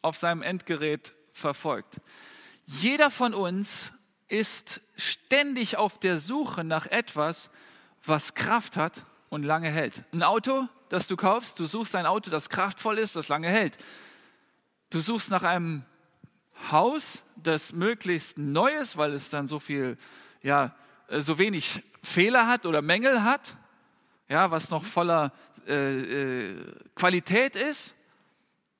auf 0.01 0.17
seinem 0.17 0.41
Endgerät 0.41 1.13
verfolgt, 1.31 2.01
jeder 2.65 3.11
von 3.11 3.33
uns 3.33 3.91
ist 4.27 4.81
ständig 4.95 5.77
auf 5.77 5.99
der 5.99 6.19
Suche 6.19 6.63
nach 6.63 6.85
etwas, 6.87 7.49
was 8.03 8.33
Kraft 8.33 8.77
hat 8.77 9.05
und 9.29 9.43
lange 9.43 9.69
hält. 9.69 10.03
Ein 10.11 10.23
Auto, 10.23 10.67
das 10.89 11.07
du 11.07 11.15
kaufst, 11.15 11.59
du 11.59 11.65
suchst 11.65 11.95
ein 11.95 12.05
Auto, 12.05 12.29
das 12.29 12.49
kraftvoll 12.49 12.97
ist, 12.97 13.15
das 13.15 13.27
lange 13.27 13.49
hält. 13.49 13.77
Du 14.89 15.01
suchst 15.01 15.29
nach 15.29 15.43
einem 15.43 15.83
Haus, 16.71 17.21
das 17.35 17.73
möglichst 17.73 18.37
neu 18.37 18.71
ist, 18.71 18.97
weil 18.97 19.13
es 19.13 19.29
dann 19.29 19.47
so 19.47 19.59
viel, 19.59 19.97
ja, 20.41 20.75
so 21.09 21.37
wenig 21.37 21.83
Fehler 22.01 22.47
hat 22.47 22.65
oder 22.65 22.81
Mängel 22.81 23.23
hat, 23.23 23.55
ja, 24.27 24.51
was 24.51 24.69
noch 24.69 24.83
voller 24.83 25.31
äh, 25.67 25.99
äh, 25.99 26.55
Qualität 26.95 27.55
ist, 27.55 27.95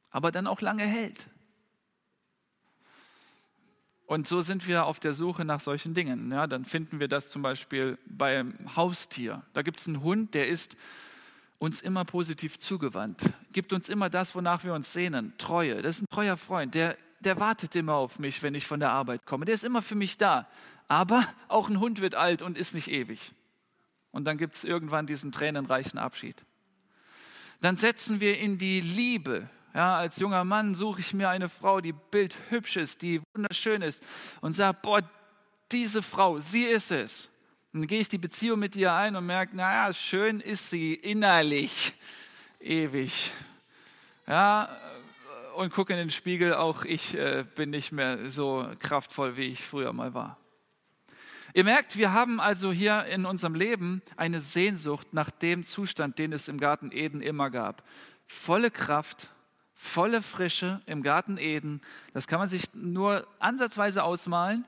aber 0.09 0.31
dann 0.31 0.47
auch 0.47 0.61
lange 0.61 0.83
hält. 0.83 1.27
Und 4.07 4.27
so 4.27 4.41
sind 4.41 4.65
wir 4.65 4.85
auf 4.85 4.99
der 4.99 5.13
Suche 5.13 5.45
nach 5.45 5.61
solchen 5.61 5.93
Dingen. 5.93 6.31
Ja, 6.31 6.47
dann 6.47 6.65
finden 6.65 6.99
wir 6.99 7.07
das 7.07 7.29
zum 7.29 7.43
Beispiel 7.43 7.99
beim 8.07 8.55
Haustier. 8.75 9.43
Da 9.53 9.61
gibt 9.61 9.79
es 9.79 9.87
einen 9.87 10.01
Hund, 10.01 10.33
der 10.33 10.47
ist 10.47 10.75
uns 11.59 11.81
immer 11.81 12.05
positiv 12.05 12.57
zugewandt, 12.57 13.21
gibt 13.51 13.73
uns 13.73 13.89
immer 13.89 14.09
das, 14.09 14.33
wonach 14.33 14.63
wir 14.63 14.73
uns 14.73 14.91
sehnen, 14.93 15.33
Treue. 15.37 15.81
Das 15.81 15.97
ist 15.97 16.03
ein 16.03 16.09
treuer 16.09 16.37
Freund, 16.37 16.73
der, 16.73 16.97
der 17.19 17.39
wartet 17.39 17.75
immer 17.75 17.95
auf 17.95 18.17
mich, 18.17 18.41
wenn 18.41 18.55
ich 18.55 18.65
von 18.65 18.79
der 18.79 18.91
Arbeit 18.91 19.25
komme. 19.25 19.45
Der 19.45 19.55
ist 19.55 19.65
immer 19.65 19.81
für 19.81 19.95
mich 19.95 20.17
da. 20.17 20.47
Aber 20.87 21.23
auch 21.49 21.69
ein 21.69 21.79
Hund 21.79 22.01
wird 22.01 22.15
alt 22.15 22.41
und 22.41 22.57
ist 22.57 22.73
nicht 22.73 22.89
ewig. 22.89 23.33
Und 24.11 24.25
dann 24.25 24.37
gibt 24.37 24.55
es 24.55 24.63
irgendwann 24.63 25.05
diesen 25.05 25.31
tränenreichen 25.31 25.99
Abschied. 25.99 26.43
Dann 27.61 27.77
setzen 27.77 28.21
wir 28.21 28.39
in 28.39 28.57
die 28.57 28.81
Liebe. 28.81 29.49
Ja, 29.75 29.97
als 29.97 30.17
junger 30.17 30.43
Mann 30.45 30.73
suche 30.73 31.01
ich 31.01 31.13
mir 31.13 31.29
eine 31.29 31.47
Frau, 31.47 31.79
die 31.81 31.93
bildhübsch 31.93 32.77
ist, 32.77 33.01
die 33.03 33.21
wunderschön 33.35 33.81
ist 33.83 34.01
und 34.41 34.53
sage, 34.53 34.79
boah, 34.81 35.01
diese 35.71 36.01
Frau, 36.01 36.39
sie 36.39 36.63
ist 36.63 36.89
es. 36.89 37.29
Und 37.71 37.81
dann 37.81 37.87
gehe 37.87 37.99
ich 37.99 38.09
die 38.09 38.17
Beziehung 38.17 38.59
mit 38.59 38.75
ihr 38.75 38.93
ein 38.93 39.15
und 39.15 39.27
merke, 39.27 39.55
naja, 39.55 39.93
schön 39.93 40.39
ist 40.39 40.71
sie 40.71 40.95
innerlich 40.95 41.93
ewig. 42.59 43.31
Ja, 44.25 44.69
und 45.55 45.71
gucke 45.71 45.93
in 45.93 45.99
den 45.99 46.11
Spiegel, 46.11 46.55
auch 46.55 46.83
ich 46.83 47.15
äh, 47.15 47.45
bin 47.55 47.69
nicht 47.69 47.91
mehr 47.91 48.29
so 48.29 48.67
kraftvoll, 48.79 49.37
wie 49.37 49.45
ich 49.45 49.63
früher 49.63 49.93
mal 49.93 50.15
war. 50.15 50.37
Ihr 51.53 51.63
merkt, 51.63 51.97
wir 51.97 52.11
haben 52.11 52.39
also 52.39 52.71
hier 52.71 53.05
in 53.05 53.25
unserem 53.25 53.53
Leben 53.53 54.01
eine 54.15 54.39
Sehnsucht 54.39 55.13
nach 55.13 55.29
dem 55.29 55.63
Zustand, 55.63 56.17
den 56.17 56.31
es 56.33 56.47
im 56.47 56.59
Garten 56.59 56.91
Eden 56.91 57.21
immer 57.21 57.49
gab. 57.49 57.83
Volle 58.27 58.71
Kraft, 58.71 59.29
volle 59.75 60.21
Frische 60.21 60.81
im 60.85 61.03
Garten 61.03 61.37
Eden. 61.37 61.81
Das 62.13 62.27
kann 62.27 62.39
man 62.39 62.49
sich 62.49 62.73
nur 62.73 63.27
ansatzweise 63.39 64.03
ausmalen 64.03 64.65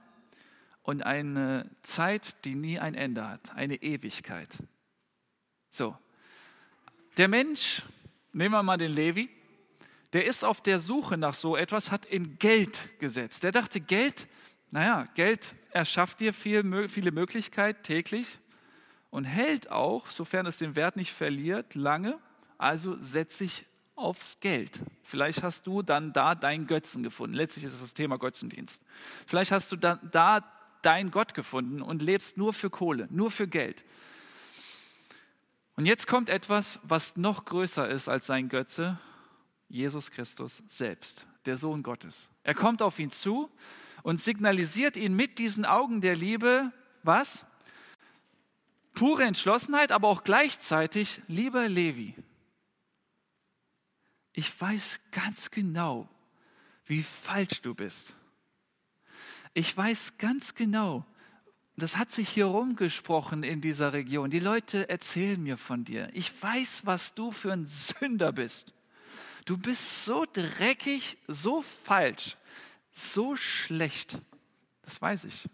und 0.83 1.03
eine 1.03 1.69
Zeit, 1.81 2.43
die 2.45 2.55
nie 2.55 2.79
ein 2.79 2.95
Ende 2.95 3.27
hat, 3.27 3.55
eine 3.55 3.75
Ewigkeit. 3.75 4.49
So, 5.69 5.97
der 7.17 7.27
Mensch, 7.27 7.83
nehmen 8.33 8.53
wir 8.53 8.63
mal 8.63 8.77
den 8.77 8.91
Levi, 8.91 9.29
der 10.13 10.25
ist 10.25 10.43
auf 10.43 10.61
der 10.61 10.79
Suche 10.79 11.17
nach 11.17 11.33
so 11.33 11.55
etwas, 11.55 11.91
hat 11.91 12.05
in 12.05 12.37
Geld 12.37 12.99
gesetzt. 12.99 13.43
Der 13.43 13.51
dachte, 13.51 13.79
Geld, 13.79 14.27
naja, 14.69 15.05
Geld 15.15 15.55
erschafft 15.71 16.19
dir 16.19 16.33
viel, 16.33 16.89
viele 16.89 17.11
Möglichkeiten 17.11 17.83
täglich 17.83 18.39
und 19.09 19.25
hält 19.25 19.71
auch, 19.71 20.09
sofern 20.09 20.45
es 20.45 20.57
den 20.57 20.75
Wert 20.75 20.95
nicht 20.95 21.13
verliert, 21.13 21.75
lange. 21.75 22.19
Also 22.57 22.97
setze 22.99 23.43
ich 23.45 23.65
aufs 23.95 24.39
Geld. 24.39 24.79
Vielleicht 25.03 25.43
hast 25.43 25.67
du 25.67 25.81
dann 25.81 26.13
da 26.13 26.35
deinen 26.35 26.67
Götzen 26.67 27.03
gefunden. 27.03 27.35
Letztlich 27.35 27.65
ist 27.65 27.73
es 27.73 27.81
das 27.81 27.93
Thema 27.93 28.17
Götzendienst. 28.17 28.83
Vielleicht 29.27 29.51
hast 29.51 29.71
du 29.71 29.75
dann 29.75 29.99
da 30.11 30.41
deinen 30.81 31.11
Gott 31.11 31.33
gefunden 31.33 31.81
und 31.81 32.01
lebst 32.01 32.37
nur 32.37 32.53
für 32.53 32.69
Kohle, 32.69 33.07
nur 33.11 33.31
für 33.31 33.47
Geld. 33.47 33.83
Und 35.75 35.85
jetzt 35.85 36.07
kommt 36.07 36.29
etwas, 36.29 36.79
was 36.83 37.17
noch 37.17 37.45
größer 37.45 37.87
ist 37.87 38.07
als 38.07 38.27
sein 38.27 38.49
Götze, 38.49 38.99
Jesus 39.67 40.11
Christus 40.11 40.63
selbst, 40.67 41.25
der 41.45 41.55
Sohn 41.55 41.81
Gottes. 41.81 42.29
Er 42.43 42.53
kommt 42.53 42.81
auf 42.81 42.99
ihn 42.99 43.09
zu 43.09 43.49
und 44.03 44.19
signalisiert 44.19 44.97
ihn 44.97 45.15
mit 45.15 45.39
diesen 45.39 45.65
Augen 45.65 46.01
der 46.01 46.15
Liebe, 46.15 46.71
was? 47.03 47.45
Pure 48.93 49.23
Entschlossenheit, 49.23 49.91
aber 49.91 50.09
auch 50.09 50.23
gleichzeitig, 50.23 51.21
lieber 51.27 51.67
Levi, 51.67 52.15
ich 54.33 54.59
weiß 54.59 54.99
ganz 55.11 55.51
genau, 55.51 56.07
wie 56.85 57.03
falsch 57.03 57.61
du 57.61 57.75
bist. 57.75 58.15
Ich 59.53 59.75
weiß 59.75 60.17
ganz 60.17 60.55
genau, 60.55 61.05
das 61.75 61.97
hat 61.97 62.11
sich 62.11 62.29
hier 62.29 62.45
rumgesprochen 62.45 63.43
in 63.43 63.61
dieser 63.61 63.93
Region. 63.93 64.29
Die 64.29 64.39
Leute 64.39 64.89
erzählen 64.89 65.41
mir 65.41 65.57
von 65.57 65.83
dir. 65.83 66.09
Ich 66.13 66.31
weiß, 66.41 66.85
was 66.85 67.13
du 67.15 67.31
für 67.31 67.51
ein 67.51 67.65
Sünder 67.65 68.31
bist. 68.31 68.73
Du 69.45 69.57
bist 69.57 70.05
so 70.05 70.25
dreckig, 70.31 71.17
so 71.27 71.61
falsch, 71.61 72.37
so 72.91 73.35
schlecht. 73.35 74.19
Das 74.83 75.01
weiß 75.01 75.25
ich. 75.25 75.49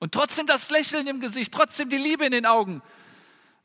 Und 0.00 0.12
trotzdem 0.12 0.46
das 0.46 0.70
Lächeln 0.70 1.06
im 1.06 1.20
Gesicht, 1.20 1.54
trotzdem 1.54 1.88
die 1.88 1.98
Liebe 1.98 2.26
in 2.26 2.32
den 2.32 2.46
Augen. 2.46 2.82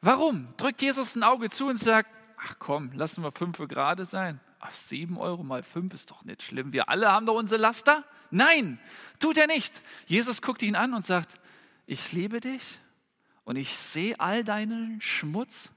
Warum? 0.02 0.48
Drückt 0.58 0.82
Jesus 0.84 1.16
ein 1.16 1.24
Auge 1.24 1.50
zu 1.50 1.66
und 1.66 1.78
sagt, 1.78 2.10
ach 2.38 2.56
komm, 2.60 2.92
lassen 2.92 3.24
wir 3.24 3.32
fünf 3.32 3.58
gerade 3.58 4.06
sein. 4.06 4.40
Ach, 4.60 4.74
sieben 4.74 5.18
Euro 5.18 5.44
mal 5.44 5.64
fünf 5.64 5.94
ist 5.94 6.10
doch 6.10 6.24
nicht 6.24 6.42
schlimm. 6.42 6.74
Wir 6.74 6.90
alle 6.90 7.12
haben 7.12 7.26
doch 7.26 7.36
unsere 7.36 7.62
Laster. 7.62 8.04
Nein, 8.32 8.80
tut 9.20 9.38
er 9.38 9.48
nicht. 9.48 9.82
Jesus 10.08 10.42
guckt 10.42 10.62
ihn 10.64 10.76
an 10.76 10.94
und 10.94 11.06
sagt, 11.06 11.40
ich 11.86 12.12
liebe 12.12 12.40
dich 12.40 12.80
und 13.46 13.56
ich 13.56 13.74
sehe 13.76 14.20
all 14.20 14.44
deinen 14.44 15.00
Schmutz, 15.00 15.72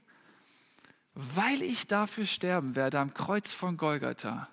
weil 1.13 1.61
ich 1.61 1.87
dafür 1.87 2.25
sterben 2.25 2.75
werde 2.75 2.99
am 2.99 3.13
Kreuz 3.13 3.53
von 3.53 3.77
Golgatha, 3.77 4.49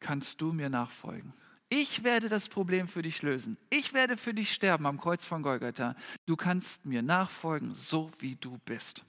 kannst 0.00 0.40
du 0.40 0.52
mir 0.52 0.68
nachfolgen. 0.68 1.32
Ich 1.68 2.04
werde 2.04 2.28
das 2.28 2.48
Problem 2.48 2.86
für 2.86 3.02
dich 3.02 3.22
lösen. 3.22 3.56
Ich 3.70 3.92
werde 3.92 4.16
für 4.16 4.32
dich 4.32 4.52
sterben 4.52 4.86
am 4.86 5.00
Kreuz 5.00 5.24
von 5.24 5.42
Golgatha. 5.42 5.96
Du 6.26 6.36
kannst 6.36 6.86
mir 6.86 7.02
nachfolgen, 7.02 7.74
so 7.74 8.10
wie 8.20 8.36
du 8.36 8.58
bist. 8.64 9.02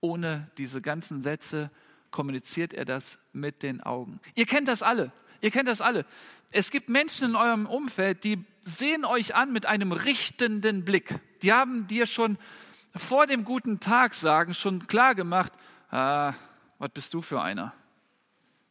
Ohne 0.00 0.50
diese 0.56 0.80
ganzen 0.80 1.20
Sätze 1.20 1.70
kommuniziert 2.10 2.72
er 2.72 2.84
das 2.84 3.18
mit 3.32 3.62
den 3.62 3.80
Augen. 3.80 4.20
Ihr 4.34 4.46
kennt 4.46 4.68
das 4.68 4.82
alle. 4.82 5.12
Ihr 5.40 5.50
kennt 5.50 5.68
das 5.68 5.80
alle. 5.80 6.06
Es 6.50 6.70
gibt 6.70 6.88
Menschen 6.88 7.30
in 7.30 7.36
eurem 7.36 7.66
Umfeld, 7.66 8.24
die 8.24 8.44
sehen 8.60 9.04
euch 9.04 9.34
an 9.34 9.52
mit 9.52 9.66
einem 9.66 9.92
richtenden 9.92 10.84
Blick. 10.84 11.14
Die 11.42 11.52
haben 11.52 11.86
dir 11.86 12.06
schon 12.06 12.38
vor 12.94 13.26
dem 13.26 13.44
guten 13.44 13.80
Tag 13.80 14.14
sagen 14.14 14.54
schon 14.54 14.86
klar 14.86 15.14
gemacht, 15.14 15.52
ah, 15.90 16.32
was 16.78 16.90
bist 16.90 17.14
du 17.14 17.22
für 17.22 17.42
einer? 17.42 17.74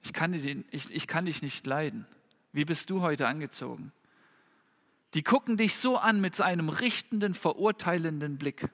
Ich 0.04 0.14
kann, 0.14 0.32
dich, 0.32 0.58
ich, 0.72 0.94
ich 0.94 1.08
kann 1.08 1.26
dich 1.26 1.42
nicht 1.42 1.66
leiden. 1.66 2.06
Wie 2.52 2.66
bist 2.66 2.90
du 2.90 3.02
heute 3.02 3.28
angezogen? 3.28 3.92
Die 5.14 5.24
gucken 5.24 5.58
dich 5.58 5.76
so 5.76 5.98
an 5.98 6.22
mit 6.22 6.40
einem 6.42 6.70
richtenden, 6.70 7.34
verurteilenden 7.34 8.38
Blick. 8.38 8.68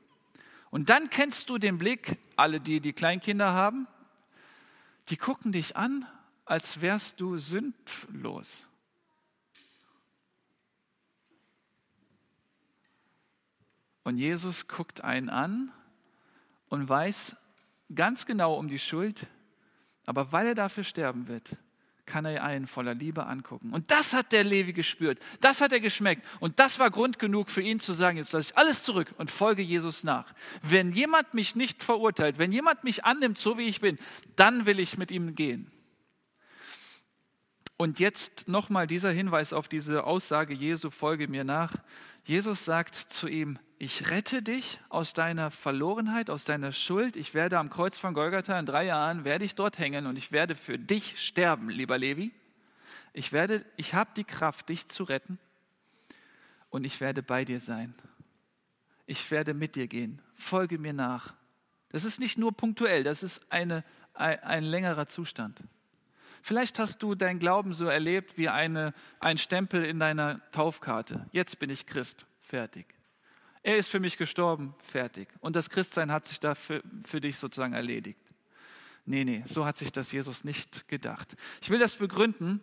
Und 0.69 0.89
dann 0.89 1.09
kennst 1.09 1.49
du 1.49 1.57
den 1.57 1.77
Blick, 1.77 2.17
alle 2.35 2.59
die, 2.59 2.79
die 2.79 2.93
Kleinkinder 2.93 3.53
haben, 3.53 3.87
die 5.09 5.17
gucken 5.17 5.51
dich 5.51 5.75
an, 5.75 6.05
als 6.45 6.81
wärst 6.81 7.19
du 7.19 7.37
sündlos. 7.37 8.67
Und 14.03 14.17
Jesus 14.17 14.67
guckt 14.67 15.03
einen 15.03 15.29
an 15.29 15.71
und 16.69 16.89
weiß 16.89 17.35
ganz 17.93 18.25
genau 18.25 18.55
um 18.55 18.67
die 18.67 18.79
Schuld, 18.79 19.27
aber 20.05 20.31
weil 20.31 20.47
er 20.47 20.55
dafür 20.55 20.83
sterben 20.83 21.27
wird, 21.27 21.55
kann 22.11 22.25
er 22.25 22.43
einen 22.43 22.67
voller 22.67 22.93
Liebe 22.93 23.25
angucken. 23.25 23.71
Und 23.71 23.89
das 23.89 24.13
hat 24.13 24.33
der 24.33 24.43
Levi 24.43 24.73
gespürt, 24.73 25.17
das 25.39 25.61
hat 25.61 25.71
er 25.71 25.79
geschmeckt 25.79 26.27
und 26.41 26.59
das 26.59 26.77
war 26.77 26.91
Grund 26.91 27.19
genug 27.19 27.49
für 27.49 27.61
ihn 27.61 27.79
zu 27.79 27.93
sagen, 27.93 28.17
jetzt 28.17 28.33
lasse 28.33 28.49
ich 28.49 28.57
alles 28.57 28.83
zurück 28.83 29.13
und 29.17 29.31
folge 29.31 29.61
Jesus 29.61 30.03
nach. 30.03 30.33
Wenn 30.61 30.91
jemand 30.91 31.33
mich 31.33 31.55
nicht 31.55 31.81
verurteilt, 31.81 32.37
wenn 32.37 32.51
jemand 32.51 32.83
mich 32.83 33.05
annimmt, 33.05 33.37
so 33.37 33.57
wie 33.57 33.67
ich 33.69 33.79
bin, 33.79 33.97
dann 34.35 34.65
will 34.65 34.81
ich 34.81 34.97
mit 34.97 35.09
ihm 35.09 35.35
gehen. 35.35 35.71
Und 37.77 38.01
jetzt 38.01 38.49
nochmal 38.49 38.87
dieser 38.87 39.11
Hinweis 39.11 39.53
auf 39.53 39.69
diese 39.69 40.03
Aussage 40.03 40.53
Jesu, 40.53 40.89
folge 40.89 41.29
mir 41.29 41.45
nach. 41.45 41.73
Jesus 42.23 42.65
sagt 42.65 42.95
zu 42.95 43.27
ihm, 43.27 43.57
ich 43.79 44.11
rette 44.11 44.43
dich 44.43 44.79
aus 44.89 45.13
deiner 45.13 45.49
Verlorenheit, 45.49 46.29
aus 46.29 46.45
deiner 46.45 46.71
Schuld. 46.71 47.15
Ich 47.15 47.33
werde 47.33 47.57
am 47.57 47.71
Kreuz 47.71 47.97
von 47.97 48.13
Golgatha 48.13 48.59
in 48.59 48.67
drei 48.67 48.85
Jahren, 48.85 49.23
werde 49.23 49.43
ich 49.43 49.55
dort 49.55 49.79
hängen 49.79 50.05
und 50.05 50.17
ich 50.17 50.31
werde 50.31 50.55
für 50.55 50.77
dich 50.77 51.19
sterben, 51.19 51.69
lieber 51.69 51.97
Levi. 51.97 52.31
Ich 53.13 53.33
werde, 53.33 53.65
ich 53.77 53.95
habe 53.95 54.11
die 54.15 54.23
Kraft, 54.23 54.69
dich 54.69 54.87
zu 54.87 55.03
retten 55.03 55.39
und 56.69 56.85
ich 56.85 57.01
werde 57.01 57.23
bei 57.23 57.43
dir 57.43 57.59
sein. 57.59 57.95
Ich 59.07 59.31
werde 59.31 59.55
mit 59.55 59.75
dir 59.75 59.87
gehen. 59.87 60.21
Folge 60.35 60.77
mir 60.77 60.93
nach. 60.93 61.33
Das 61.89 62.05
ist 62.05 62.19
nicht 62.19 62.37
nur 62.37 62.55
punktuell, 62.55 63.03
das 63.03 63.23
ist 63.23 63.51
eine, 63.51 63.83
ein, 64.13 64.39
ein 64.43 64.63
längerer 64.63 65.07
Zustand. 65.07 65.59
Vielleicht 66.41 66.79
hast 66.79 67.03
du 67.03 67.15
dein 67.15 67.39
Glauben 67.39 67.73
so 67.73 67.85
erlebt 67.85 68.37
wie 68.37 68.49
eine, 68.49 68.93
ein 69.19 69.37
Stempel 69.37 69.83
in 69.85 69.99
deiner 69.99 70.41
Taufkarte. 70.51 71.27
Jetzt 71.31 71.59
bin 71.59 71.69
ich 71.69 71.85
Christ. 71.85 72.25
Fertig. 72.39 72.85
Er 73.63 73.77
ist 73.77 73.89
für 73.89 73.99
mich 73.99 74.17
gestorben, 74.17 74.73
fertig. 74.79 75.29
Und 75.39 75.55
das 75.55 75.69
Christsein 75.69 76.11
hat 76.11 76.25
sich 76.25 76.39
da 76.39 76.55
für, 76.55 76.81
für 77.05 77.21
dich 77.21 77.37
sozusagen 77.37 77.73
erledigt. 77.73 78.19
Nee, 79.05 79.23
nee, 79.23 79.43
so 79.47 79.65
hat 79.65 79.77
sich 79.77 79.91
das 79.91 80.11
Jesus 80.11 80.43
nicht 80.43 80.87
gedacht. 80.87 81.35
Ich 81.61 81.69
will 81.69 81.79
das 81.79 81.95
begründen. 81.95 82.61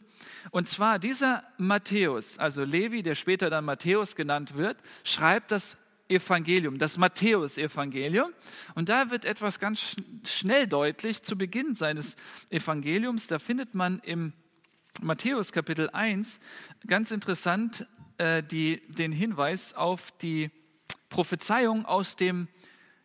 Und 0.50 0.68
zwar 0.68 0.98
dieser 0.98 1.44
Matthäus, 1.56 2.38
also 2.38 2.64
Levi, 2.64 3.02
der 3.02 3.14
später 3.14 3.50
dann 3.50 3.64
Matthäus 3.64 4.14
genannt 4.14 4.54
wird, 4.54 4.76
schreibt 5.04 5.50
das 5.50 5.76
Evangelium, 6.08 6.78
das 6.78 6.98
Matthäus-Evangelium. 6.98 8.30
Und 8.74 8.88
da 8.88 9.10
wird 9.10 9.24
etwas 9.24 9.58
ganz 9.60 9.96
schnell 10.24 10.66
deutlich 10.66 11.22
zu 11.22 11.36
Beginn 11.36 11.74
seines 11.74 12.16
Evangeliums. 12.50 13.26
Da 13.26 13.38
findet 13.38 13.74
man 13.74 14.00
im 14.00 14.32
Matthäus 15.00 15.52
Kapitel 15.52 15.90
1 15.90 16.40
ganz 16.86 17.10
interessant 17.10 17.86
äh, 18.18 18.42
die, 18.42 18.82
den 18.88 19.12
Hinweis 19.12 19.74
auf 19.74 20.10
die 20.18 20.50
Prophezeiung 21.08 21.86
aus 21.86 22.16
dem 22.16 22.48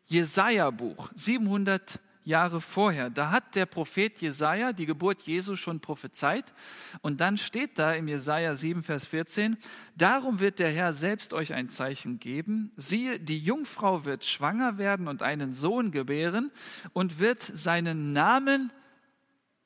Jesaja-Buch, 0.05 1.09
700 1.15 1.99
Jahre 2.23 2.61
vorher. 2.61 3.09
Da 3.09 3.31
hat 3.31 3.55
der 3.55 3.65
Prophet 3.65 4.19
Jesaja 4.21 4.73
die 4.73 4.85
Geburt 4.85 5.23
Jesu 5.23 5.55
schon 5.55 5.79
prophezeit. 5.79 6.53
Und 7.01 7.21
dann 7.21 7.37
steht 7.37 7.79
da 7.79 7.93
im 7.93 8.07
Jesaja 8.07 8.55
7, 8.55 8.83
Vers 8.83 9.05
14: 9.07 9.57
Darum 9.95 10.39
wird 10.39 10.59
der 10.59 10.71
Herr 10.71 10.93
selbst 10.93 11.33
euch 11.33 11.53
ein 11.53 11.69
Zeichen 11.69 12.19
geben. 12.19 12.71
Siehe, 12.77 13.19
die 13.19 13.39
Jungfrau 13.39 14.05
wird 14.05 14.25
schwanger 14.25 14.77
werden 14.77 15.07
und 15.07 15.21
einen 15.21 15.51
Sohn 15.51 15.91
gebären 15.91 16.51
und 16.93 17.19
wird 17.19 17.41
seinen 17.41 18.13
Namen 18.13 18.71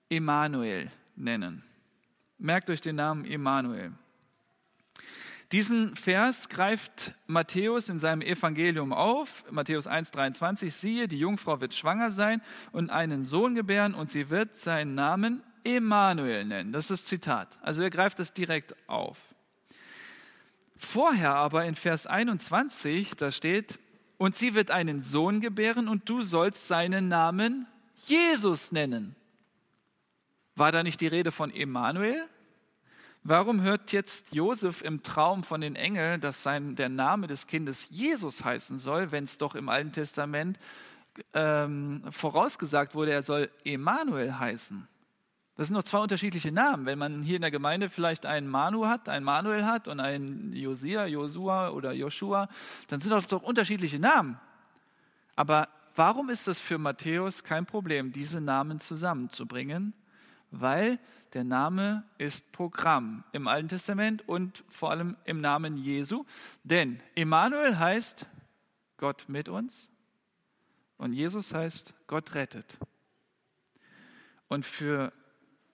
Emanuel 0.09 0.91
nennen. 1.15 1.63
Merkt 2.37 2.69
euch 2.69 2.81
den 2.81 2.95
Namen 2.95 3.25
Emanuel. 3.25 3.91
Diesen 5.53 5.95
Vers 5.95 6.49
greift 6.49 7.13
Matthäus 7.25 7.87
in 7.87 7.99
seinem 7.99 8.21
Evangelium 8.21 8.91
auf, 8.91 9.45
Matthäus 9.49 9.87
1,23, 9.87 10.71
siehe, 10.71 11.07
die 11.07 11.19
Jungfrau 11.19 11.61
wird 11.61 11.73
schwanger 11.73 12.11
sein 12.11 12.41
und 12.73 12.89
einen 12.89 13.23
Sohn 13.23 13.55
gebären 13.55 13.93
und 13.93 14.11
sie 14.11 14.29
wird 14.29 14.57
seinen 14.57 14.93
Namen 14.93 15.41
Emanuel 15.63 16.43
nennen. 16.43 16.73
Das 16.73 16.85
ist 16.85 17.03
das 17.03 17.05
Zitat. 17.05 17.57
Also 17.61 17.81
er 17.81 17.89
greift 17.89 18.19
das 18.19 18.33
direkt 18.33 18.75
auf. 18.87 19.17
Vorher 20.75 21.35
aber 21.35 21.63
in 21.65 21.75
Vers 21.75 22.07
21, 22.07 23.15
da 23.15 23.31
steht, 23.31 23.79
und 24.17 24.35
sie 24.35 24.53
wird 24.53 24.69
einen 24.71 24.99
Sohn 24.99 25.39
gebären 25.39 25.87
und 25.87 26.09
du 26.09 26.23
sollst 26.23 26.67
seinen 26.67 27.07
Namen 27.07 27.67
Jesus 28.05 28.71
nennen. 28.71 29.15
War 30.55 30.71
da 30.71 30.83
nicht 30.83 30.99
die 31.01 31.07
Rede 31.07 31.31
von 31.31 31.53
Emanuel? 31.53 32.27
Warum 33.29 33.61
hört 33.61 33.91
jetzt 33.91 34.33
Josef 34.33 34.81
im 34.81 35.03
Traum 35.03 35.43
von 35.43 35.59
den 35.59 35.75
Engeln, 35.75 36.21
dass 36.21 36.43
sein, 36.43 36.77
der 36.77 36.87
Name 36.87 37.27
des 37.27 37.45
Kindes 37.45 37.89
Jesus 37.89 38.45
heißen 38.45 38.77
soll, 38.77 39.11
wenn 39.11 39.25
es 39.25 39.37
doch 39.37 39.53
im 39.53 39.67
Alten 39.67 39.91
Testament 39.91 40.57
ähm, 41.33 42.03
vorausgesagt 42.09 42.95
wurde, 42.95 43.11
er 43.11 43.23
soll 43.23 43.51
Emanuel 43.65 44.39
heißen? 44.39 44.87
Das 45.57 45.67
sind 45.67 45.75
noch 45.75 45.83
zwei 45.83 45.97
unterschiedliche 45.97 46.53
Namen. 46.53 46.85
Wenn 46.85 46.97
man 46.97 47.21
hier 47.21 47.35
in 47.35 47.41
der 47.41 47.51
Gemeinde 47.51 47.89
vielleicht 47.89 48.25
einen 48.25 48.47
Manu 48.47 48.85
hat, 48.85 49.09
einen 49.09 49.25
Manuel 49.25 49.65
hat 49.65 49.89
und 49.89 49.99
einen 49.99 50.53
Josia, 50.53 51.05
Josua 51.05 51.71
oder 51.71 51.91
Joshua, 51.91 52.47
dann 52.87 53.01
sind 53.01 53.11
das 53.11 53.27
doch 53.27 53.43
unterschiedliche 53.43 53.99
Namen. 53.99 54.39
Aber 55.35 55.67
warum 55.97 56.29
ist 56.29 56.47
es 56.47 56.61
für 56.61 56.77
Matthäus 56.77 57.43
kein 57.43 57.65
Problem, 57.65 58.13
diese 58.13 58.39
Namen 58.39 58.79
zusammenzubringen? 58.79 59.93
Weil 60.49 60.97
der 61.33 61.43
Name 61.43 62.03
ist 62.17 62.51
Programm 62.51 63.23
im 63.31 63.47
Alten 63.47 63.69
Testament 63.69 64.27
und 64.27 64.63
vor 64.69 64.91
allem 64.91 65.17
im 65.25 65.41
Namen 65.41 65.77
Jesu. 65.77 66.25
Denn 66.63 67.01
Emmanuel 67.15 67.77
heißt 67.77 68.25
Gott 68.97 69.25
mit 69.27 69.49
uns 69.49 69.89
und 70.97 71.13
Jesus 71.13 71.53
heißt 71.53 71.93
Gott 72.07 72.33
rettet. 72.33 72.77
Und 74.47 74.65
für 74.65 75.11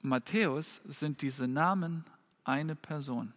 Matthäus 0.02 0.82
sind 0.86 1.22
diese 1.22 1.48
Namen 1.48 2.06
eine 2.44 2.76
Person, 2.76 3.34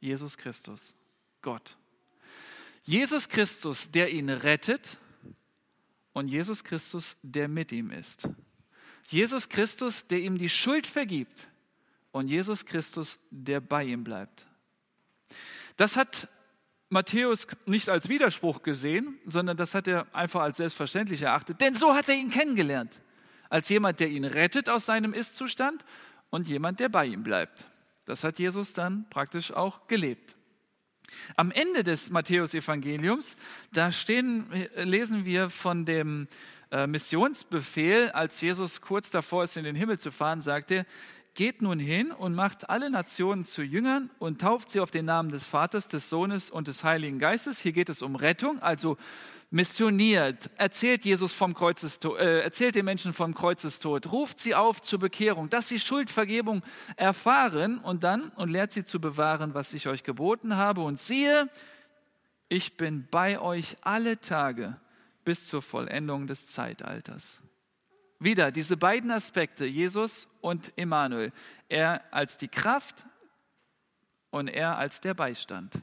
Jesus 0.00 0.36
Christus, 0.36 0.94
Gott. 1.42 1.76
Jesus 2.82 3.28
Christus, 3.28 3.90
der 3.90 4.10
ihn 4.10 4.30
rettet 4.30 4.98
und 6.12 6.28
Jesus 6.28 6.64
Christus, 6.64 7.16
der 7.22 7.48
mit 7.48 7.72
ihm 7.72 7.90
ist. 7.90 8.28
Jesus 9.12 9.48
Christus, 9.48 10.06
der 10.06 10.20
ihm 10.20 10.38
die 10.38 10.48
Schuld 10.48 10.86
vergibt 10.86 11.48
und 12.12 12.28
Jesus 12.28 12.64
Christus, 12.64 13.18
der 13.30 13.60
bei 13.60 13.84
ihm 13.84 14.04
bleibt. 14.04 14.46
Das 15.76 15.96
hat 15.96 16.28
Matthäus 16.90 17.46
nicht 17.66 17.88
als 17.88 18.08
Widerspruch 18.08 18.62
gesehen, 18.62 19.18
sondern 19.26 19.56
das 19.56 19.74
hat 19.74 19.88
er 19.88 20.06
einfach 20.14 20.42
als 20.42 20.58
selbstverständlich 20.58 21.22
erachtet, 21.22 21.60
denn 21.60 21.74
so 21.74 21.94
hat 21.94 22.08
er 22.08 22.14
ihn 22.14 22.30
kennengelernt, 22.30 23.00
als 23.48 23.68
jemand, 23.68 23.98
der 24.00 24.08
ihn 24.08 24.24
rettet 24.24 24.68
aus 24.68 24.86
seinem 24.86 25.12
Ist-Zustand 25.12 25.84
und 26.30 26.48
jemand, 26.48 26.78
der 26.78 26.88
bei 26.88 27.06
ihm 27.06 27.22
bleibt. 27.22 27.68
Das 28.04 28.22
hat 28.24 28.38
Jesus 28.38 28.74
dann 28.74 29.08
praktisch 29.10 29.52
auch 29.52 29.88
gelebt. 29.88 30.36
Am 31.36 31.50
Ende 31.50 31.82
des 31.82 32.10
Matthäus-Evangeliums, 32.10 33.36
da 33.72 33.90
stehen, 33.90 34.46
lesen 34.76 35.24
wir 35.24 35.50
von 35.50 35.84
dem 35.84 36.28
äh, 36.70 36.86
Missionsbefehl, 36.86 38.10
als 38.10 38.40
Jesus 38.40 38.80
kurz 38.80 39.10
davor 39.10 39.44
ist, 39.44 39.56
in 39.56 39.64
den 39.64 39.76
Himmel 39.76 39.98
zu 39.98 40.10
fahren, 40.10 40.40
sagte, 40.40 40.86
geht 41.34 41.62
nun 41.62 41.78
hin 41.78 42.12
und 42.12 42.34
macht 42.34 42.70
alle 42.70 42.90
Nationen 42.90 43.44
zu 43.44 43.62
Jüngern 43.62 44.10
und 44.18 44.40
tauft 44.40 44.70
sie 44.70 44.80
auf 44.80 44.90
den 44.90 45.04
Namen 45.04 45.30
des 45.30 45.46
Vaters, 45.46 45.88
des 45.88 46.08
Sohnes 46.08 46.50
und 46.50 46.68
des 46.68 46.84
Heiligen 46.84 47.18
Geistes. 47.18 47.60
Hier 47.60 47.72
geht 47.72 47.88
es 47.88 48.02
um 48.02 48.16
Rettung, 48.16 48.60
also 48.60 48.96
missioniert, 49.50 50.50
erzählt 50.56 51.04
Jesus 51.04 51.32
vom 51.32 51.54
Kreuzestod, 51.54 52.18
äh, 52.20 52.40
erzählt 52.40 52.76
den 52.76 52.84
Menschen 52.84 53.12
vom 53.12 53.34
Kreuzestod, 53.34 54.12
ruft 54.12 54.40
sie 54.40 54.54
auf 54.54 54.80
zur 54.80 55.00
Bekehrung, 55.00 55.50
dass 55.50 55.68
sie 55.68 55.80
Schuldvergebung 55.80 56.62
erfahren 56.96 57.78
und 57.78 58.04
dann 58.04 58.28
und 58.36 58.50
lehrt 58.50 58.72
sie 58.72 58.84
zu 58.84 59.00
bewahren, 59.00 59.54
was 59.54 59.74
ich 59.74 59.88
euch 59.88 60.04
geboten 60.04 60.56
habe. 60.56 60.82
Und 60.82 61.00
siehe, 61.00 61.48
ich 62.48 62.76
bin 62.76 63.08
bei 63.10 63.40
euch 63.40 63.76
alle 63.80 64.20
Tage 64.20 64.76
bis 65.30 65.46
zur 65.46 65.62
Vollendung 65.62 66.26
des 66.26 66.48
Zeitalters. 66.48 67.40
Wieder 68.18 68.50
diese 68.50 68.76
beiden 68.76 69.12
Aspekte, 69.12 69.64
Jesus 69.64 70.26
und 70.40 70.72
Emmanuel. 70.76 71.32
Er 71.68 72.02
als 72.10 72.36
die 72.36 72.48
Kraft 72.48 73.04
und 74.30 74.48
er 74.48 74.76
als 74.76 75.00
der 75.00 75.14
Beistand. 75.14 75.80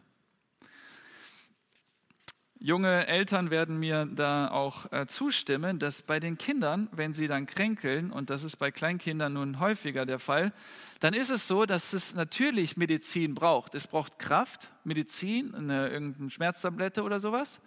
Junge 2.60 3.08
Eltern 3.08 3.50
werden 3.50 3.80
mir 3.80 4.06
da 4.06 4.50
auch 4.50 4.92
äh, 4.92 5.08
zustimmen, 5.08 5.80
dass 5.80 6.02
bei 6.02 6.20
den 6.20 6.38
Kindern, 6.38 6.90
wenn 6.92 7.14
sie 7.14 7.28
dann 7.28 7.46
kränkeln, 7.46 8.12
und 8.12 8.30
das 8.30 8.44
ist 8.44 8.58
bei 8.58 8.70
Kleinkindern 8.70 9.32
nun 9.32 9.62
häufiger 9.62 10.06
der 10.06 10.20
Fall, 10.20 10.52
dann 11.00 11.14
ist 11.14 11.30
es 11.30 11.48
so, 11.48 11.66
dass 11.66 11.94
es 11.94 12.16
natürlich 12.16 12.76
Medizin 12.76 13.34
braucht. 13.34 13.76
Es 13.76 13.88
braucht 13.88 14.20
Kraft, 14.20 14.74
Medizin, 14.84 15.56
eine, 15.56 15.88
irgendeine 15.88 16.32
Schmerztablette 16.32 17.02
oder 17.02 17.22
sowas, 17.22 17.62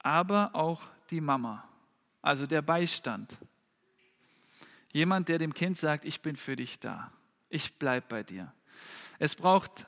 aber 0.00 0.54
auch 0.54 0.82
die 1.10 1.20
Mama, 1.20 1.68
also 2.22 2.46
der 2.46 2.62
Beistand. 2.62 3.36
Jemand, 4.92 5.28
der 5.28 5.38
dem 5.38 5.54
Kind 5.54 5.76
sagt, 5.76 6.04
ich 6.04 6.20
bin 6.20 6.36
für 6.36 6.56
dich 6.56 6.78
da, 6.78 7.12
ich 7.48 7.74
bleibe 7.78 8.06
bei 8.08 8.22
dir. 8.22 8.52
Es 9.18 9.34
braucht 9.34 9.86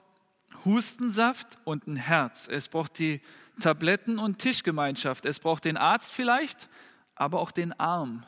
Hustensaft 0.64 1.58
und 1.64 1.86
ein 1.86 1.96
Herz. 1.96 2.48
Es 2.48 2.68
braucht 2.68 2.98
die 2.98 3.20
Tabletten 3.60 4.18
und 4.18 4.38
Tischgemeinschaft. 4.38 5.24
Es 5.24 5.40
braucht 5.40 5.64
den 5.64 5.76
Arzt 5.76 6.12
vielleicht, 6.12 6.68
aber 7.14 7.40
auch 7.40 7.50
den 7.50 7.78
Arm. 7.78 8.24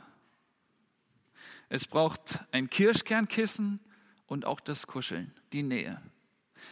Es 1.69 1.87
braucht 1.87 2.41
ein 2.51 2.69
Kirschkernkissen 2.69 3.81
und 4.27 4.45
auch 4.45 4.61
das 4.61 4.87
Kuscheln, 4.87 5.33
die 5.53 5.63
Nähe. 5.63 6.01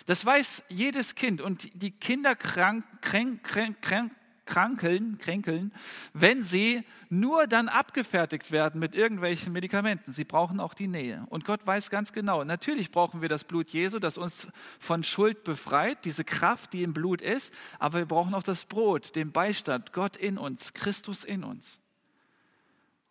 Das 0.06 0.24
weiß 0.24 0.64
jedes 0.68 1.14
Kind 1.14 1.40
und 1.40 1.70
die 1.74 1.92
Kinder 1.92 2.34
krank, 2.34 2.84
kränk, 3.00 3.42
kränk, 3.44 3.80
kränk, 3.80 4.12
krankeln, 4.48 5.18
kränkeln, 5.18 5.72
wenn 6.14 6.42
sie 6.42 6.82
nur 7.10 7.46
dann 7.46 7.68
abgefertigt 7.68 8.50
werden 8.50 8.80
mit 8.80 8.94
irgendwelchen 8.94 9.52
Medikamenten. 9.52 10.10
Sie 10.12 10.24
brauchen 10.24 10.58
auch 10.58 10.72
die 10.72 10.88
Nähe. 10.88 11.26
Und 11.28 11.44
Gott 11.44 11.66
weiß 11.66 11.90
ganz 11.90 12.14
genau, 12.14 12.42
natürlich 12.44 12.90
brauchen 12.90 13.20
wir 13.20 13.28
das 13.28 13.44
Blut 13.44 13.68
Jesu, 13.68 13.98
das 13.98 14.16
uns 14.16 14.48
von 14.80 15.04
Schuld 15.04 15.44
befreit, 15.44 16.04
diese 16.06 16.24
Kraft, 16.24 16.72
die 16.72 16.82
im 16.82 16.94
Blut 16.94 17.20
ist, 17.20 17.52
aber 17.78 17.98
wir 17.98 18.06
brauchen 18.06 18.34
auch 18.34 18.42
das 18.42 18.64
Brot, 18.64 19.14
den 19.14 19.32
Beistand, 19.32 19.92
Gott 19.92 20.16
in 20.16 20.38
uns, 20.38 20.72
Christus 20.72 21.24
in 21.24 21.44
uns. 21.44 21.80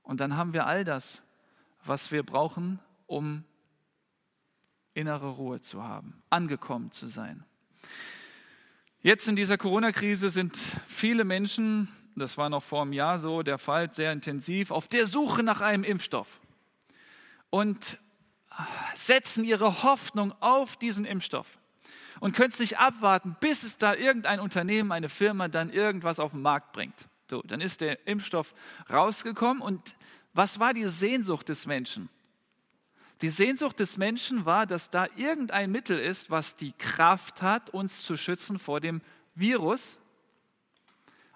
Und 0.02 0.20
dann 0.20 0.38
haben 0.38 0.54
wir 0.54 0.66
all 0.66 0.84
das, 0.84 1.22
was 1.86 2.12
wir 2.12 2.24
brauchen, 2.24 2.80
um 3.06 3.44
innere 4.96 5.30
Ruhe 5.30 5.62
zu 5.62 5.84
haben, 5.84 6.24
angekommen 6.32 6.92
zu 6.92 7.08
sein. 7.08 7.46
Jetzt 9.04 9.28
in 9.28 9.36
dieser 9.36 9.60
Corona-Krise 9.60 10.32
sind 10.32 10.58
viele 10.88 11.24
Menschen, 11.24 11.88
das 12.16 12.36
war 12.36 12.50
noch 12.50 12.64
vor 12.64 12.82
einem 12.82 12.94
Jahr 12.94 13.20
so 13.20 13.44
der 13.44 13.60
Fall, 13.60 13.94
sehr 13.94 14.12
intensiv, 14.12 14.72
auf 14.72 14.88
der 14.88 15.06
Suche 15.06 15.44
nach 15.44 15.62
einem 15.62 15.84
Impfstoff 15.84 16.40
und 17.52 18.00
setzen 18.96 19.44
ihre 19.44 19.84
Hoffnung 19.84 20.34
auf 20.40 20.78
diesen 20.78 21.06
Impfstoff 21.06 21.60
und 22.20 22.36
können 22.36 22.50
es 22.50 22.58
nicht 22.58 22.80
abwarten, 22.80 23.36
bis 23.40 23.62
es 23.62 23.78
da 23.78 23.94
irgendein 23.94 24.40
Unternehmen, 24.40 24.92
eine 24.92 25.10
Firma 25.10 25.48
dann 25.48 25.70
irgendwas 25.70 26.20
auf 26.20 26.32
den 26.32 26.42
Markt 26.42 26.74
bringt. 26.74 27.08
So, 27.30 27.44
dann 27.44 27.62
ist 27.62 27.82
der 27.82 28.08
Impfstoff 28.08 28.56
rausgekommen 28.92 29.62
und 29.62 29.96
was 30.34 30.60
war 30.60 30.74
die 30.74 30.86
Sehnsucht 30.88 31.50
des 31.50 31.68
Menschen? 31.68 32.10
Die 33.22 33.30
Sehnsucht 33.30 33.80
des 33.80 33.98
Menschen 33.98 34.46
war, 34.46 34.66
dass 34.66 34.90
da 34.90 35.08
irgendein 35.16 35.72
Mittel 35.72 35.98
ist, 35.98 36.30
was 36.30 36.56
die 36.56 36.74
Kraft 36.74 37.42
hat, 37.42 37.72
uns 37.72 38.04
zu 38.04 38.16
schützen 38.16 38.60
vor 38.60 38.80
dem 38.80 39.02
Virus 39.34 39.98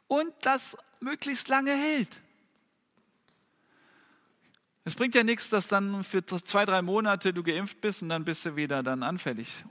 und 0.08 0.32
das 0.42 0.78
möglichst 1.00 1.48
lange 1.48 1.72
hält. 1.72 2.20
Es 4.84 4.96
bringt 4.96 5.16
ja 5.16 5.24
nichts, 5.24 5.50
dass 5.50 5.68
dann 5.68 6.04
für 6.04 6.26
zwei, 6.26 6.66
drei 6.66 6.82
Monate 6.82 7.34
du 7.34 7.44
geimpft 7.44 7.82
bist 7.82 8.02
und 8.02 8.10
dann 8.10 8.26
bist 8.26 8.46
du 8.46 8.56
wieder 8.56 8.84
dann 8.84 9.04
anfällig. 9.04 9.64